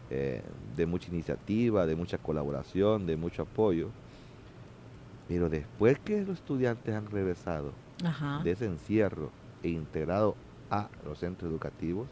eh, 0.10 0.42
de 0.76 0.86
mucha 0.86 1.10
iniciativa, 1.10 1.86
de 1.86 1.96
mucha 1.96 2.18
colaboración, 2.18 3.06
de 3.06 3.16
mucho 3.16 3.44
apoyo. 3.44 3.90
Pero 5.28 5.50
después 5.50 6.00
que 6.00 6.22
los 6.22 6.40
estudiantes 6.40 6.94
han 6.94 7.10
regresado 7.10 7.72
de 8.44 8.52
ese 8.52 8.66
encierro 8.66 9.32
e 9.64 9.70
integrado 9.70 10.36
a 10.72 10.90
los 11.06 11.20
centros 11.20 11.52
educativos, 11.52 12.08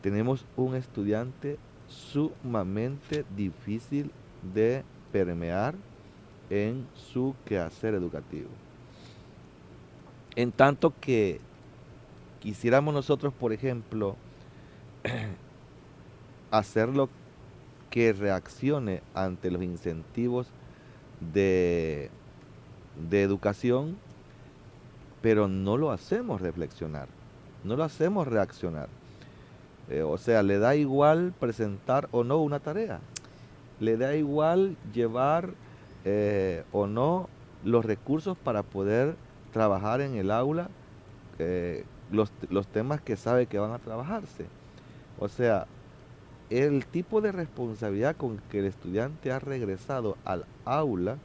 tenemos 0.00 0.44
un 0.56 0.76
estudiante 0.76 1.58
sumamente 1.88 3.24
difícil 3.34 4.12
de 4.54 4.84
permear 5.10 5.74
en 6.50 6.86
su 6.94 7.34
quehacer 7.44 7.94
educativo. 7.94 8.48
En 10.36 10.52
tanto 10.52 10.94
que 11.00 11.40
quisiéramos 12.40 12.94
nosotros, 12.94 13.32
por 13.32 13.52
ejemplo, 13.52 14.16
hacerlo 16.50 17.08
que 17.90 18.12
reaccione 18.12 19.02
ante 19.14 19.50
los 19.50 19.62
incentivos 19.62 20.46
de, 21.20 22.10
de 23.10 23.22
educación, 23.22 23.96
pero 25.22 25.48
no 25.48 25.76
lo 25.76 25.90
hacemos 25.90 26.40
reflexionar, 26.40 27.08
no 27.64 27.76
lo 27.76 27.84
hacemos 27.84 28.26
reaccionar. 28.26 28.88
Eh, 29.88 30.02
o 30.02 30.18
sea, 30.18 30.42
le 30.42 30.58
da 30.58 30.76
igual 30.76 31.32
presentar 31.38 32.08
o 32.12 32.24
no 32.24 32.38
una 32.38 32.60
tarea, 32.60 33.00
le 33.80 33.96
da 33.96 34.14
igual 34.16 34.76
llevar 34.92 35.54
eh, 36.04 36.64
o 36.72 36.86
no 36.86 37.28
los 37.64 37.84
recursos 37.84 38.36
para 38.36 38.62
poder 38.62 39.16
trabajar 39.52 40.00
en 40.00 40.14
el 40.14 40.30
aula 40.30 40.68
eh, 41.38 41.84
los, 42.10 42.30
los 42.50 42.66
temas 42.66 43.00
que 43.00 43.16
sabe 43.16 43.46
que 43.46 43.58
van 43.58 43.72
a 43.72 43.78
trabajarse. 43.78 44.46
O 45.18 45.28
sea, 45.28 45.66
el 46.50 46.86
tipo 46.86 47.20
de 47.20 47.32
responsabilidad 47.32 48.16
con 48.16 48.38
que 48.50 48.60
el 48.60 48.66
estudiante 48.66 49.32
ha 49.32 49.38
regresado 49.38 50.16
al 50.24 50.44
aula 50.64 51.16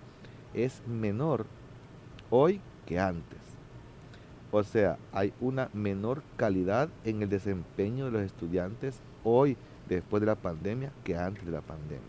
es 0.54 0.82
menor 0.88 1.46
hoy 2.30 2.60
que 2.86 3.00
antes. 3.00 3.53
O 4.56 4.64
sea, 4.64 5.00
hay 5.12 5.34
una 5.42 5.72
menor 5.74 6.22
calidad 6.38 6.88
en 7.04 7.24
el 7.24 7.30
desempeño 7.30 8.06
de 8.06 8.12
los 8.12 8.22
estudiantes 8.22 9.00
hoy, 9.24 9.58
después 9.90 10.22
de 10.22 10.28
la 10.28 10.36
pandemia, 10.36 10.92
que 11.04 11.18
antes 11.18 11.44
de 11.44 11.52
la 11.52 11.62
pandemia. 11.62 12.04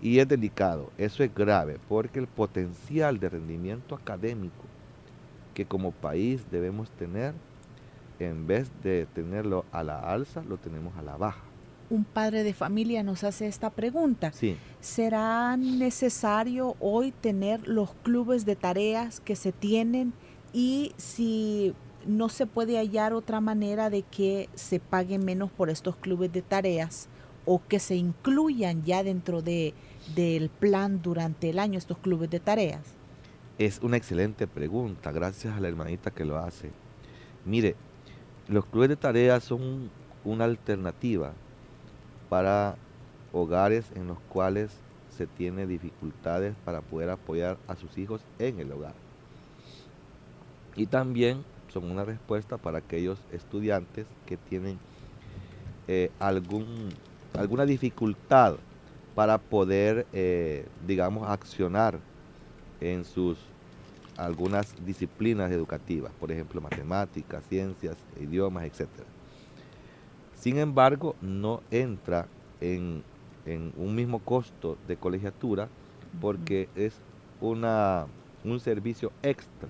Y 0.00 0.20
es 0.20 0.28
delicado, 0.28 0.92
eso 0.98 1.24
es 1.24 1.34
grave, 1.34 1.80
porque 1.88 2.20
el 2.20 2.28
potencial 2.28 3.18
de 3.18 3.28
rendimiento 3.28 3.96
académico 3.96 4.62
que 5.52 5.66
como 5.66 5.90
país 5.90 6.44
debemos 6.52 6.88
tener 6.90 7.34
en 8.20 8.46
vez 8.46 8.70
de 8.84 9.06
tenerlo 9.12 9.64
a 9.72 9.82
la 9.82 9.98
alza, 9.98 10.44
lo 10.48 10.58
tenemos 10.58 10.96
a 10.96 11.02
la 11.02 11.16
baja. 11.16 11.42
Un 11.90 12.04
padre 12.04 12.44
de 12.44 12.54
familia 12.54 13.02
nos 13.02 13.24
hace 13.24 13.48
esta 13.48 13.68
pregunta. 13.68 14.30
Sí. 14.30 14.56
¿Será 14.80 15.56
necesario 15.56 16.76
hoy 16.78 17.10
tener 17.10 17.66
los 17.66 17.94
clubes 18.04 18.46
de 18.46 18.54
tareas 18.54 19.18
que 19.18 19.34
se 19.34 19.50
tienen 19.50 20.12
y 20.52 20.92
si 20.96 21.74
no 22.06 22.28
se 22.28 22.46
puede 22.46 22.78
hallar 22.78 23.12
otra 23.12 23.40
manera 23.40 23.90
de 23.90 24.02
que 24.02 24.48
se 24.54 24.80
pague 24.80 25.18
menos 25.18 25.50
por 25.50 25.70
estos 25.70 25.96
clubes 25.96 26.32
de 26.32 26.42
tareas 26.42 27.08
o 27.44 27.60
que 27.66 27.78
se 27.78 27.96
incluyan 27.96 28.82
ya 28.84 29.02
dentro 29.02 29.42
de, 29.42 29.74
del 30.14 30.48
plan 30.48 31.02
durante 31.02 31.50
el 31.50 31.58
año 31.58 31.78
estos 31.78 31.98
clubes 31.98 32.30
de 32.30 32.40
tareas? 32.40 32.82
Es 33.58 33.80
una 33.82 33.96
excelente 33.96 34.46
pregunta, 34.46 35.12
gracias 35.12 35.56
a 35.56 35.60
la 35.60 35.68
hermanita 35.68 36.10
que 36.10 36.24
lo 36.24 36.38
hace. 36.38 36.70
Mire, 37.44 37.76
los 38.48 38.66
clubes 38.66 38.88
de 38.88 38.96
tareas 38.96 39.44
son 39.44 39.90
una 40.24 40.44
alternativa 40.44 41.32
para 42.28 42.76
hogares 43.32 43.86
en 43.94 44.06
los 44.06 44.18
cuales 44.28 44.70
se 45.10 45.26
tiene 45.26 45.66
dificultades 45.66 46.54
para 46.64 46.80
poder 46.80 47.10
apoyar 47.10 47.58
a 47.68 47.76
sus 47.76 47.98
hijos 47.98 48.22
en 48.38 48.60
el 48.60 48.72
hogar. 48.72 49.01
Y 50.74 50.86
también 50.86 51.44
son 51.68 51.90
una 51.90 52.04
respuesta 52.04 52.56
para 52.56 52.78
aquellos 52.78 53.18
estudiantes 53.30 54.06
que 54.26 54.36
tienen 54.36 54.78
eh, 55.88 56.10
algún, 56.18 56.88
alguna 57.34 57.66
dificultad 57.66 58.56
para 59.14 59.38
poder, 59.38 60.06
eh, 60.12 60.64
digamos, 60.86 61.28
accionar 61.28 61.98
en 62.80 63.04
sus 63.04 63.36
algunas 64.16 64.74
disciplinas 64.86 65.50
educativas, 65.50 66.12
por 66.20 66.30
ejemplo 66.30 66.60
matemáticas, 66.60 67.44
ciencias, 67.48 67.96
idiomas, 68.20 68.64
etc. 68.64 68.86
Sin 70.34 70.58
embargo, 70.58 71.16
no 71.20 71.62
entra 71.70 72.28
en, 72.60 73.02
un 73.76 73.94
mismo 73.94 74.20
costo 74.20 74.76
de 74.86 74.96
colegiatura 74.96 75.68
porque 76.20 76.68
es 76.76 76.94
una, 77.40 78.06
un 78.44 78.60
servicio 78.60 79.10
extra 79.22 79.68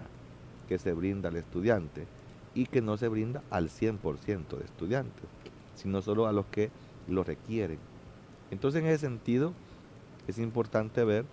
que 0.68 0.78
se 0.78 0.92
brinda 0.92 1.28
al 1.28 1.36
estudiante 1.36 2.06
y 2.54 2.66
que 2.66 2.82
no 2.82 2.96
se 2.96 3.08
brinda 3.08 3.42
al 3.50 3.68
100% 3.68 4.58
de 4.58 4.64
estudiantes, 4.64 5.24
sino 5.74 6.02
solo 6.02 6.26
a 6.26 6.32
los 6.32 6.46
que 6.46 6.70
lo 7.08 7.24
requieren. 7.24 7.78
Entonces 8.50 8.82
en 8.82 8.88
ese 8.88 9.06
sentido 9.06 9.52
es 10.28 10.38
importante 10.38 11.04
ver 11.04 11.24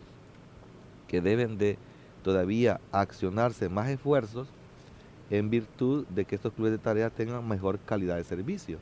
que 1.08 1.22
deben 1.22 1.58
de 1.58 1.78
todavía 2.24 2.80
accionarse 2.92 3.70
más 3.70 3.90
esfuerzos 3.90 4.48
en 5.30 5.50
virtud 5.50 6.06
de 6.08 6.26
que 6.26 6.36
estos 6.36 6.54
clubes 6.54 6.72
de 6.72 6.78
tareas 6.78 7.12
tengan 7.12 7.48
mejor 7.48 7.80
calidad 7.80 8.16
de 8.18 8.24
servicio 8.24 8.78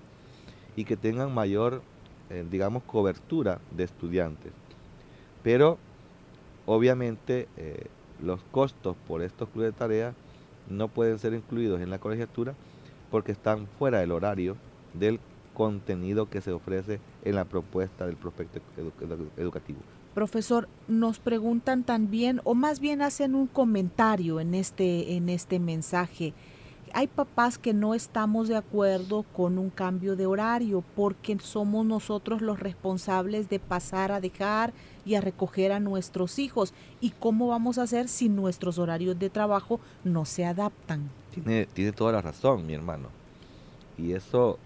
y 0.75 0.85
que 0.85 0.95
tengan 0.95 1.33
mayor, 1.33 1.81
eh, 2.29 2.45
digamos, 2.49 2.83
cobertura 2.83 3.59
de 3.71 3.83
estudiantes. 3.83 4.51
Pero 5.43 5.77
obviamente 6.65 7.47
eh, 7.57 7.87
los 8.21 8.41
costos 8.51 8.95
por 9.07 9.21
estos 9.21 9.49
clubes 9.49 9.73
de 9.73 9.77
tareas 9.77 10.15
no 10.69 10.87
pueden 10.87 11.19
ser 11.19 11.33
incluidos 11.33 11.81
en 11.81 11.89
la 11.89 11.99
colegiatura 11.99 12.55
porque 13.11 13.31
están 13.31 13.67
fuera 13.79 13.99
del 13.99 14.11
horario 14.11 14.57
del 14.93 15.19
contenido 15.53 16.29
que 16.29 16.41
se 16.41 16.51
ofrece 16.51 16.99
en 17.23 17.35
la 17.35 17.45
propuesta 17.45 18.05
del 18.05 18.15
prospecto 18.15 18.59
educativo. 19.37 19.79
Profesor, 20.13 20.67
nos 20.87 21.19
preguntan 21.19 21.83
también, 21.83 22.41
o 22.43 22.55
más 22.55 22.79
bien 22.79 23.01
hacen 23.01 23.35
un 23.35 23.47
comentario 23.47 24.39
en 24.39 24.55
este, 24.55 25.15
en 25.15 25.29
este 25.29 25.59
mensaje. 25.59 26.33
Hay 26.93 27.07
papás 27.07 27.57
que 27.57 27.73
no 27.73 27.93
estamos 27.93 28.47
de 28.47 28.55
acuerdo 28.55 29.23
con 29.23 29.57
un 29.57 29.69
cambio 29.69 30.15
de 30.15 30.25
horario 30.25 30.83
porque 30.95 31.37
somos 31.39 31.85
nosotros 31.85 32.41
los 32.41 32.59
responsables 32.59 33.49
de 33.49 33.59
pasar 33.59 34.11
a 34.11 34.21
dejar 34.21 34.73
y 35.05 35.15
a 35.15 35.21
recoger 35.21 35.71
a 35.71 35.79
nuestros 35.79 36.39
hijos. 36.39 36.73
¿Y 37.01 37.11
cómo 37.11 37.47
vamos 37.47 37.77
a 37.77 37.83
hacer 37.83 38.07
si 38.07 38.29
nuestros 38.29 38.77
horarios 38.77 39.17
de 39.17 39.29
trabajo 39.29 39.79
no 40.03 40.25
se 40.25 40.45
adaptan? 40.45 41.09
Tiene, 41.33 41.91
toda 41.91 42.11
la 42.11 42.21
razón, 42.21 42.65
mi 42.65 42.73
hermano. 42.73 43.09
Y 43.97 44.13
eso 44.13 44.57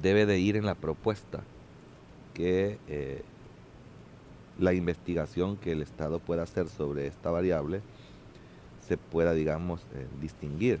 debe 0.00 0.26
de 0.26 0.38
ir 0.38 0.56
en 0.56 0.66
la 0.66 0.74
propuesta 0.74 1.42
que 2.34 2.78
eh, 2.88 3.22
la 4.58 4.72
investigación 4.72 5.56
que 5.56 5.72
el 5.72 5.82
Estado 5.82 6.18
pueda 6.18 6.42
hacer 6.42 6.68
sobre 6.68 7.06
esta 7.06 7.30
variable 7.30 7.82
se 8.90 8.96
pueda, 8.96 9.34
digamos, 9.34 9.82
eh, 9.94 10.08
distinguir. 10.20 10.80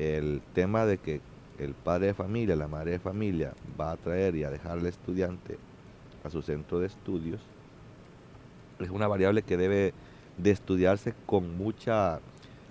El 0.00 0.42
tema 0.52 0.84
de 0.84 0.98
que 0.98 1.20
el 1.60 1.74
padre 1.74 2.08
de 2.08 2.14
familia, 2.14 2.56
la 2.56 2.66
madre 2.66 2.90
de 2.90 2.98
familia 2.98 3.52
va 3.80 3.92
a 3.92 3.96
traer 3.96 4.34
y 4.34 4.42
a 4.42 4.50
dejar 4.50 4.72
al 4.72 4.86
estudiante 4.86 5.56
a 6.24 6.30
su 6.30 6.42
centro 6.42 6.80
de 6.80 6.88
estudios 6.88 7.40
es 8.80 8.90
una 8.90 9.06
variable 9.06 9.42
que 9.42 9.56
debe 9.56 9.94
de 10.38 10.50
estudiarse 10.50 11.14
con 11.24 11.56
mucha 11.56 12.18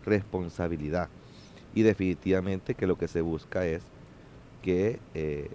responsabilidad 0.06 1.08
y 1.74 1.84
definitivamente 1.84 2.76
que 2.76 2.86
lo 2.86 2.98
que 2.98 3.08
se 3.08 3.22
busca 3.22 3.66
es 3.66 3.82
que 4.62 5.00
eh, 5.14 5.50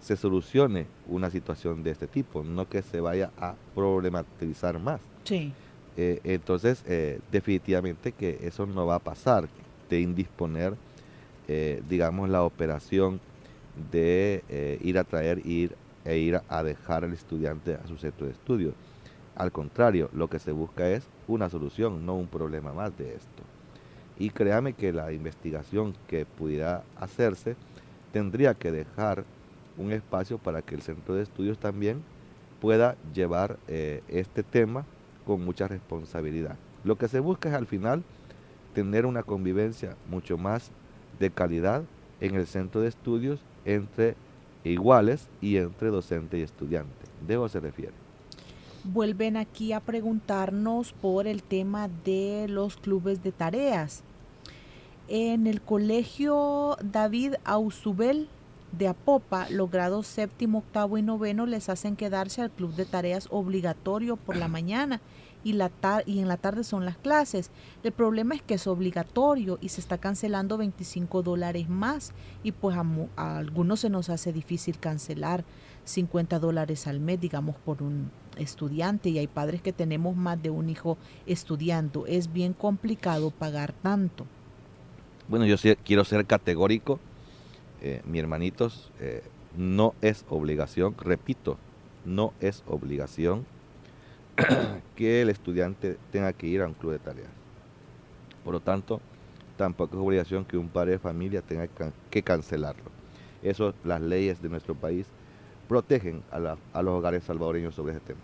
se 0.00 0.16
solucione 0.16 0.86
una 1.06 1.28
situación 1.28 1.82
de 1.82 1.90
este 1.90 2.06
tipo, 2.06 2.42
no 2.42 2.66
que 2.66 2.80
se 2.80 3.02
vaya 3.02 3.30
a 3.36 3.56
problematizar 3.74 4.78
más. 4.78 5.02
Sí. 5.24 5.52
Eh, 5.96 6.20
entonces, 6.24 6.82
eh, 6.86 7.20
definitivamente 7.30 8.12
que 8.12 8.38
eso 8.42 8.66
no 8.66 8.86
va 8.86 8.96
a 8.96 8.98
pasar, 8.98 9.48
de 9.90 10.00
indisponer, 10.00 10.74
eh, 11.48 11.82
digamos, 11.88 12.30
la 12.30 12.44
operación 12.44 13.20
de 13.90 14.78
ir 14.82 14.98
a 14.98 15.04
traer 15.04 15.46
ir, 15.46 15.76
e 16.04 16.18
ir 16.18 16.40
a 16.48 16.62
dejar 16.62 17.04
al 17.04 17.12
estudiante 17.12 17.74
a 17.74 17.86
su 17.86 17.96
centro 17.96 18.26
de 18.26 18.32
estudio. 18.32 18.74
Al 19.34 19.50
contrario, 19.50 20.10
lo 20.12 20.28
que 20.28 20.38
se 20.38 20.52
busca 20.52 20.88
es 20.88 21.04
una 21.26 21.48
solución, 21.48 22.04
no 22.04 22.14
un 22.14 22.26
problema 22.26 22.72
más 22.72 22.96
de 22.98 23.14
esto. 23.14 23.42
Y 24.18 24.30
créame 24.30 24.74
que 24.74 24.92
la 24.92 25.12
investigación 25.12 25.94
que 26.06 26.26
pudiera 26.26 26.84
hacerse 26.96 27.56
tendría 28.12 28.54
que 28.54 28.72
dejar 28.72 29.24
un 29.78 29.92
espacio 29.92 30.36
para 30.36 30.60
que 30.60 30.74
el 30.74 30.82
centro 30.82 31.14
de 31.14 31.22
estudios 31.22 31.58
también 31.58 32.02
pueda 32.60 32.96
llevar 33.14 33.58
este 33.68 34.42
tema 34.42 34.84
con 35.26 35.44
mucha 35.44 35.68
responsabilidad. 35.68 36.56
Lo 36.84 36.96
que 36.96 37.08
se 37.08 37.20
busca 37.20 37.48
es 37.48 37.54
al 37.54 37.66
final 37.66 38.02
tener 38.74 39.06
una 39.06 39.22
convivencia 39.22 39.96
mucho 40.08 40.38
más 40.38 40.70
de 41.18 41.30
calidad 41.30 41.82
en 42.20 42.34
el 42.34 42.46
centro 42.46 42.80
de 42.80 42.88
estudios 42.88 43.40
entre 43.64 44.16
iguales 44.64 45.28
y 45.40 45.56
entre 45.56 45.88
docente 45.88 46.38
y 46.38 46.42
estudiante. 46.42 47.06
De 47.26 47.34
eso 47.34 47.48
se 47.48 47.60
refiere. 47.60 47.92
Vuelven 48.84 49.36
aquí 49.36 49.72
a 49.72 49.80
preguntarnos 49.80 50.92
por 50.92 51.26
el 51.26 51.42
tema 51.42 51.88
de 52.04 52.46
los 52.48 52.76
clubes 52.76 53.22
de 53.22 53.30
tareas. 53.30 54.02
En 55.08 55.46
el 55.46 55.60
colegio 55.60 56.76
David 56.82 57.34
Ausubel 57.44 58.28
de 58.72 58.88
Apopa, 58.88 59.48
los 59.50 59.70
grados 59.70 60.06
séptimo, 60.06 60.58
octavo 60.58 60.98
y 60.98 61.02
noveno 61.02 61.46
les 61.46 61.68
hacen 61.68 61.96
quedarse 61.96 62.42
al 62.42 62.50
club 62.50 62.74
de 62.74 62.86
tareas 62.86 63.28
obligatorio 63.30 64.16
por 64.16 64.36
la 64.36 64.48
mañana 64.48 65.00
y, 65.44 65.54
la 65.54 65.70
y 66.06 66.20
en 66.20 66.28
la 66.28 66.36
tarde 66.36 66.64
son 66.64 66.84
las 66.84 66.96
clases. 66.96 67.50
El 67.82 67.92
problema 67.92 68.34
es 68.34 68.42
que 68.42 68.54
es 68.54 68.66
obligatorio 68.66 69.58
y 69.60 69.68
se 69.68 69.80
está 69.80 69.98
cancelando 69.98 70.56
25 70.56 71.22
dólares 71.22 71.68
más 71.68 72.12
y 72.42 72.52
pues 72.52 72.76
a, 72.76 72.84
a 73.16 73.38
algunos 73.38 73.80
se 73.80 73.90
nos 73.90 74.08
hace 74.08 74.32
difícil 74.32 74.78
cancelar 74.78 75.44
50 75.84 76.38
dólares 76.38 76.86
al 76.86 77.00
mes, 77.00 77.20
digamos, 77.20 77.56
por 77.56 77.82
un 77.82 78.10
estudiante 78.36 79.10
y 79.10 79.18
hay 79.18 79.26
padres 79.26 79.60
que 79.60 79.72
tenemos 79.72 80.16
más 80.16 80.40
de 80.42 80.50
un 80.50 80.70
hijo 80.70 80.96
estudiando. 81.26 82.06
Es 82.06 82.32
bien 82.32 82.52
complicado 82.52 83.30
pagar 83.30 83.72
tanto. 83.72 84.26
Bueno, 85.28 85.44
yo 85.44 85.56
quiero 85.84 86.04
ser 86.04 86.24
categórico 86.26 87.00
eh, 87.82 88.00
mi 88.04 88.18
hermanitos, 88.18 88.92
eh, 89.00 89.22
no 89.56 89.94
es 90.00 90.24
obligación, 90.28 90.94
repito, 90.98 91.58
no 92.04 92.32
es 92.40 92.62
obligación 92.66 93.44
que 94.96 95.20
el 95.20 95.28
estudiante 95.28 95.98
tenga 96.10 96.32
que 96.32 96.46
ir 96.46 96.62
a 96.62 96.68
un 96.68 96.74
club 96.74 96.92
de 96.92 97.00
tareas. 97.00 97.30
Por 98.44 98.54
lo 98.54 98.60
tanto, 98.60 99.00
tampoco 99.56 99.96
es 99.96 100.02
obligación 100.02 100.44
que 100.44 100.56
un 100.56 100.68
padre 100.68 100.92
de 100.92 100.98
familia 100.98 101.42
tenga 101.42 101.68
que 102.08 102.22
cancelarlo. 102.22 102.90
Eso, 103.42 103.74
las 103.84 104.00
leyes 104.00 104.40
de 104.40 104.48
nuestro 104.48 104.74
país 104.74 105.06
protegen 105.68 106.22
a, 106.30 106.56
a 106.72 106.82
los 106.82 106.94
hogares 106.94 107.24
salvadoreños 107.24 107.74
sobre 107.74 107.92
ese 107.92 108.00
tema 108.00 108.20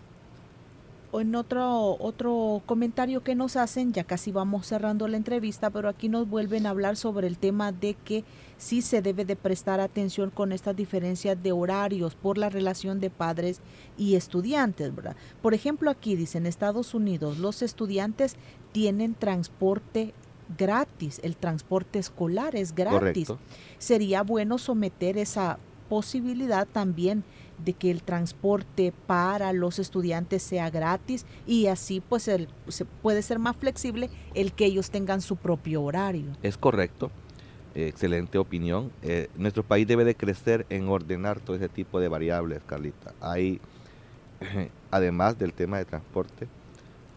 en 1.12 1.34
otro, 1.34 1.96
otro 2.00 2.62
comentario 2.66 3.22
que 3.22 3.34
nos 3.34 3.56
hacen, 3.56 3.92
ya 3.92 4.04
casi 4.04 4.30
vamos 4.30 4.66
cerrando 4.66 5.08
la 5.08 5.16
entrevista, 5.16 5.70
pero 5.70 5.88
aquí 5.88 6.08
nos 6.08 6.28
vuelven 6.28 6.66
a 6.66 6.70
hablar 6.70 6.96
sobre 6.96 7.26
el 7.26 7.38
tema 7.38 7.72
de 7.72 7.94
que 7.94 8.24
sí 8.58 8.82
se 8.82 9.00
debe 9.00 9.24
de 9.24 9.36
prestar 9.36 9.80
atención 9.80 10.30
con 10.30 10.52
estas 10.52 10.76
diferencias 10.76 11.42
de 11.42 11.52
horarios 11.52 12.14
por 12.14 12.36
la 12.36 12.50
relación 12.50 13.00
de 13.00 13.10
padres 13.10 13.60
y 13.96 14.16
estudiantes, 14.16 14.94
¿verdad? 14.94 15.16
Por 15.40 15.54
ejemplo, 15.54 15.90
aquí 15.90 16.14
dice, 16.14 16.38
en 16.38 16.46
Estados 16.46 16.94
Unidos 16.94 17.38
los 17.38 17.62
estudiantes 17.62 18.36
tienen 18.72 19.14
transporte 19.14 20.12
gratis, 20.56 21.20
el 21.22 21.36
transporte 21.36 21.98
escolar 21.98 22.56
es 22.56 22.74
gratis. 22.74 23.32
Sería 23.78 24.22
bueno 24.22 24.58
someter 24.58 25.18
esa 25.18 25.58
posibilidad 25.88 26.66
también 26.66 27.24
de 27.64 27.72
que 27.72 27.90
el 27.90 28.02
transporte 28.02 28.92
para 29.06 29.52
los 29.52 29.78
estudiantes 29.78 30.42
sea 30.42 30.70
gratis 30.70 31.26
y 31.46 31.66
así 31.66 32.00
pues 32.00 32.22
se 32.22 32.84
puede 33.02 33.22
ser 33.22 33.38
más 33.38 33.56
flexible 33.56 34.10
el 34.34 34.52
que 34.52 34.64
ellos 34.66 34.90
tengan 34.90 35.20
su 35.20 35.36
propio 35.36 35.82
horario. 35.82 36.32
Es 36.42 36.56
correcto, 36.56 37.10
excelente 37.74 38.38
opinión. 38.38 38.90
Eh, 39.02 39.28
nuestro 39.36 39.62
país 39.62 39.86
debe 39.86 40.04
de 40.04 40.14
crecer 40.14 40.66
en 40.70 40.88
ordenar 40.88 41.40
todo 41.40 41.56
ese 41.56 41.68
tipo 41.68 42.00
de 42.00 42.08
variables, 42.08 42.60
Carlita. 42.66 43.14
Hay, 43.20 43.60
además 44.90 45.38
del 45.38 45.52
tema 45.52 45.78
de 45.78 45.84
transporte, 45.84 46.48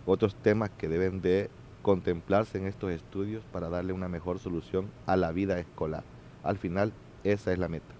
otros 0.06 0.36
temas 0.36 0.70
que 0.78 0.88
deben 0.88 1.22
de 1.22 1.50
contemplarse 1.82 2.58
en 2.58 2.68
estos 2.68 2.92
estudios 2.92 3.44
para 3.52 3.70
darle 3.70 3.94
una 3.94 4.08
mejor 4.08 4.40
solución 4.40 4.88
a 5.06 5.16
la 5.16 5.32
vida 5.32 5.60
escolar. 5.60 6.04
Al 6.44 6.58
final, 6.58 6.94
esa 7.24 7.52
es 7.52 7.60
la 7.60 7.68
meta. 7.68 7.94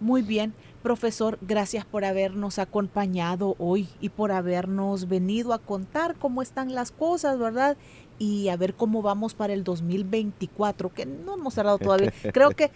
Muy 0.00 0.22
bien, 0.22 0.52
profesor, 0.84 1.38
gracias 1.40 1.86
por 1.86 2.04
habernos 2.04 2.58
acompañado 2.58 3.56
hoy 3.58 3.88
y 4.02 4.10
por 4.10 4.32
habernos 4.32 5.08
venido 5.08 5.54
a 5.54 5.58
contar 5.58 6.14
cómo 6.16 6.42
están 6.42 6.74
las 6.74 6.92
cosas, 6.92 7.38
¿verdad? 7.38 7.78
Y 8.18 8.50
a 8.50 8.56
ver 8.58 8.74
cómo 8.74 9.00
vamos 9.00 9.32
para 9.32 9.54
el 9.54 9.64
2024, 9.64 10.92
que 10.92 11.06
no 11.06 11.34
hemos 11.34 11.54
cerrado 11.54 11.78
todavía. 11.78 12.12
Creo 12.34 12.50
que 12.50 12.70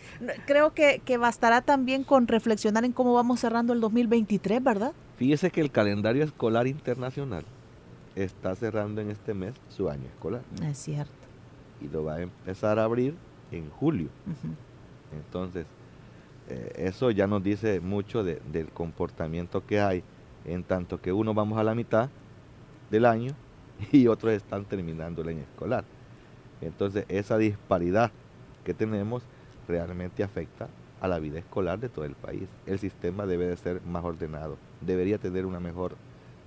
creo 0.46 0.72
que, 0.72 1.02
que 1.04 1.18
bastará 1.18 1.60
también 1.60 2.02
con 2.02 2.26
reflexionar 2.26 2.86
en 2.86 2.92
cómo 2.92 3.12
vamos 3.12 3.40
cerrando 3.40 3.74
el 3.74 3.80
2023, 3.80 4.64
¿verdad? 4.64 4.92
Fíjese 5.18 5.50
que 5.50 5.60
el 5.60 5.70
calendario 5.70 6.24
escolar 6.24 6.66
internacional 6.66 7.44
está 8.16 8.56
cerrando 8.56 9.02
en 9.02 9.10
este 9.10 9.34
mes 9.34 9.52
su 9.68 9.90
año 9.90 10.06
escolar. 10.06 10.40
Es 10.64 10.78
cierto. 10.78 11.12
Y 11.82 11.88
lo 11.88 12.04
va 12.04 12.14
a 12.14 12.22
empezar 12.22 12.78
a 12.78 12.84
abrir 12.84 13.14
en 13.52 13.68
julio. 13.68 14.08
Entonces, 15.12 15.66
eh, 16.48 16.72
eso 16.76 17.10
ya 17.10 17.26
nos 17.26 17.42
dice 17.42 17.80
mucho 17.80 18.24
del 18.24 18.68
comportamiento 18.72 19.64
que 19.66 19.80
hay, 19.80 20.02
en 20.44 20.64
tanto 20.64 21.00
que 21.00 21.12
uno 21.12 21.34
vamos 21.34 21.58
a 21.58 21.62
la 21.62 21.74
mitad 21.74 22.08
del 22.90 23.04
año 23.04 23.32
y 23.92 24.06
otros 24.06 24.32
están 24.32 24.64
terminando 24.64 25.22
el 25.22 25.28
año 25.28 25.42
escolar. 25.42 25.84
Entonces 26.60 27.04
esa 27.08 27.36
disparidad 27.38 28.10
que 28.64 28.74
tenemos 28.74 29.22
realmente 29.68 30.24
afecta 30.24 30.68
a 31.00 31.06
la 31.06 31.18
vida 31.18 31.38
escolar 31.38 31.78
de 31.78 31.88
todo 31.88 32.04
el 32.04 32.14
país. 32.14 32.44
El 32.66 32.78
sistema 32.78 33.26
debe 33.26 33.46
de 33.46 33.56
ser 33.56 33.82
más 33.82 34.02
ordenado, 34.04 34.56
debería 34.80 35.18
tener 35.18 35.46
una 35.46 35.60
mejor, 35.60 35.96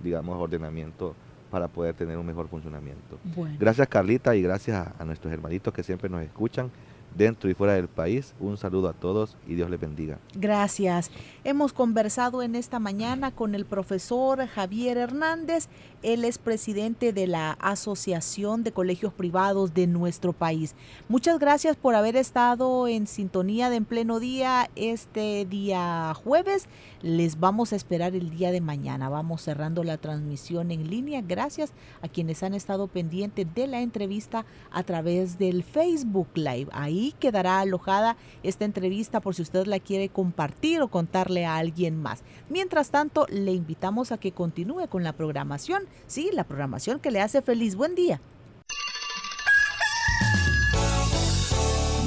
digamos, 0.00 0.36
ordenamiento 0.36 1.14
para 1.50 1.68
poder 1.68 1.94
tener 1.94 2.18
un 2.18 2.26
mejor 2.26 2.48
funcionamiento. 2.48 3.18
Gracias 3.58 3.86
Carlita 3.86 4.34
y 4.34 4.42
gracias 4.42 4.88
a 4.98 5.04
nuestros 5.04 5.32
hermanitos 5.32 5.72
que 5.72 5.82
siempre 5.82 6.08
nos 6.08 6.22
escuchan 6.22 6.70
dentro 7.16 7.50
y 7.50 7.54
fuera 7.54 7.74
del 7.74 7.88
país. 7.88 8.34
Un 8.40 8.56
saludo 8.56 8.88
a 8.88 8.92
todos 8.92 9.36
y 9.46 9.54
Dios 9.54 9.70
les 9.70 9.80
bendiga. 9.80 10.18
Gracias. 10.34 11.10
Hemos 11.44 11.72
conversado 11.72 12.42
en 12.42 12.54
esta 12.54 12.78
mañana 12.78 13.30
con 13.30 13.54
el 13.54 13.64
profesor 13.64 14.46
Javier 14.46 14.96
Hernández. 14.96 15.68
Él 16.02 16.24
es 16.24 16.38
presidente 16.38 17.12
de 17.12 17.26
la 17.26 17.52
Asociación 17.60 18.64
de 18.64 18.72
Colegios 18.72 19.12
Privados 19.12 19.72
de 19.74 19.86
nuestro 19.86 20.32
país. 20.32 20.74
Muchas 21.08 21.38
gracias 21.38 21.76
por 21.76 21.94
haber 21.94 22.16
estado 22.16 22.88
en 22.88 23.06
sintonía 23.06 23.70
de 23.70 23.76
En 23.76 23.84
Pleno 23.84 24.18
Día 24.18 24.70
este 24.74 25.44
día 25.44 26.14
jueves. 26.14 26.66
Les 27.02 27.38
vamos 27.38 27.72
a 27.72 27.76
esperar 27.76 28.14
el 28.14 28.30
día 28.30 28.50
de 28.50 28.60
mañana. 28.60 29.08
Vamos 29.08 29.42
cerrando 29.42 29.84
la 29.84 29.98
transmisión 29.98 30.70
en 30.70 30.88
línea. 30.88 31.22
Gracias 31.22 31.72
a 32.00 32.08
quienes 32.08 32.42
han 32.42 32.54
estado 32.54 32.88
pendientes 32.88 33.46
de 33.54 33.66
la 33.66 33.80
entrevista 33.80 34.44
a 34.70 34.82
través 34.82 35.38
del 35.38 35.62
Facebook 35.62 36.28
Live. 36.34 36.68
Ahí 36.72 37.01
quedará 37.10 37.58
alojada 37.58 38.16
esta 38.44 38.64
entrevista 38.64 39.20
por 39.20 39.34
si 39.34 39.42
usted 39.42 39.66
la 39.66 39.80
quiere 39.80 40.08
compartir 40.08 40.80
o 40.80 40.88
contarle 40.88 41.44
a 41.44 41.56
alguien 41.56 42.00
más. 42.00 42.22
Mientras 42.48 42.90
tanto, 42.90 43.26
le 43.28 43.52
invitamos 43.52 44.12
a 44.12 44.18
que 44.18 44.30
continúe 44.30 44.86
con 44.88 45.02
la 45.02 45.12
programación. 45.12 45.82
Sí, 46.06 46.30
la 46.32 46.44
programación 46.44 47.00
que 47.00 47.10
le 47.10 47.20
hace 47.20 47.42
feliz. 47.42 47.74
Buen 47.74 47.96
día. 47.96 48.20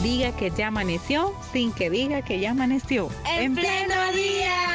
Diga 0.02 0.32
que 0.38 0.52
ya 0.52 0.68
amaneció 0.68 1.34
sin 1.52 1.74
que 1.74 1.90
diga 1.90 2.22
que 2.22 2.40
ya 2.40 2.52
amaneció. 2.52 3.10
En 3.26 3.56
pleno 3.56 4.12
día. 4.14 4.75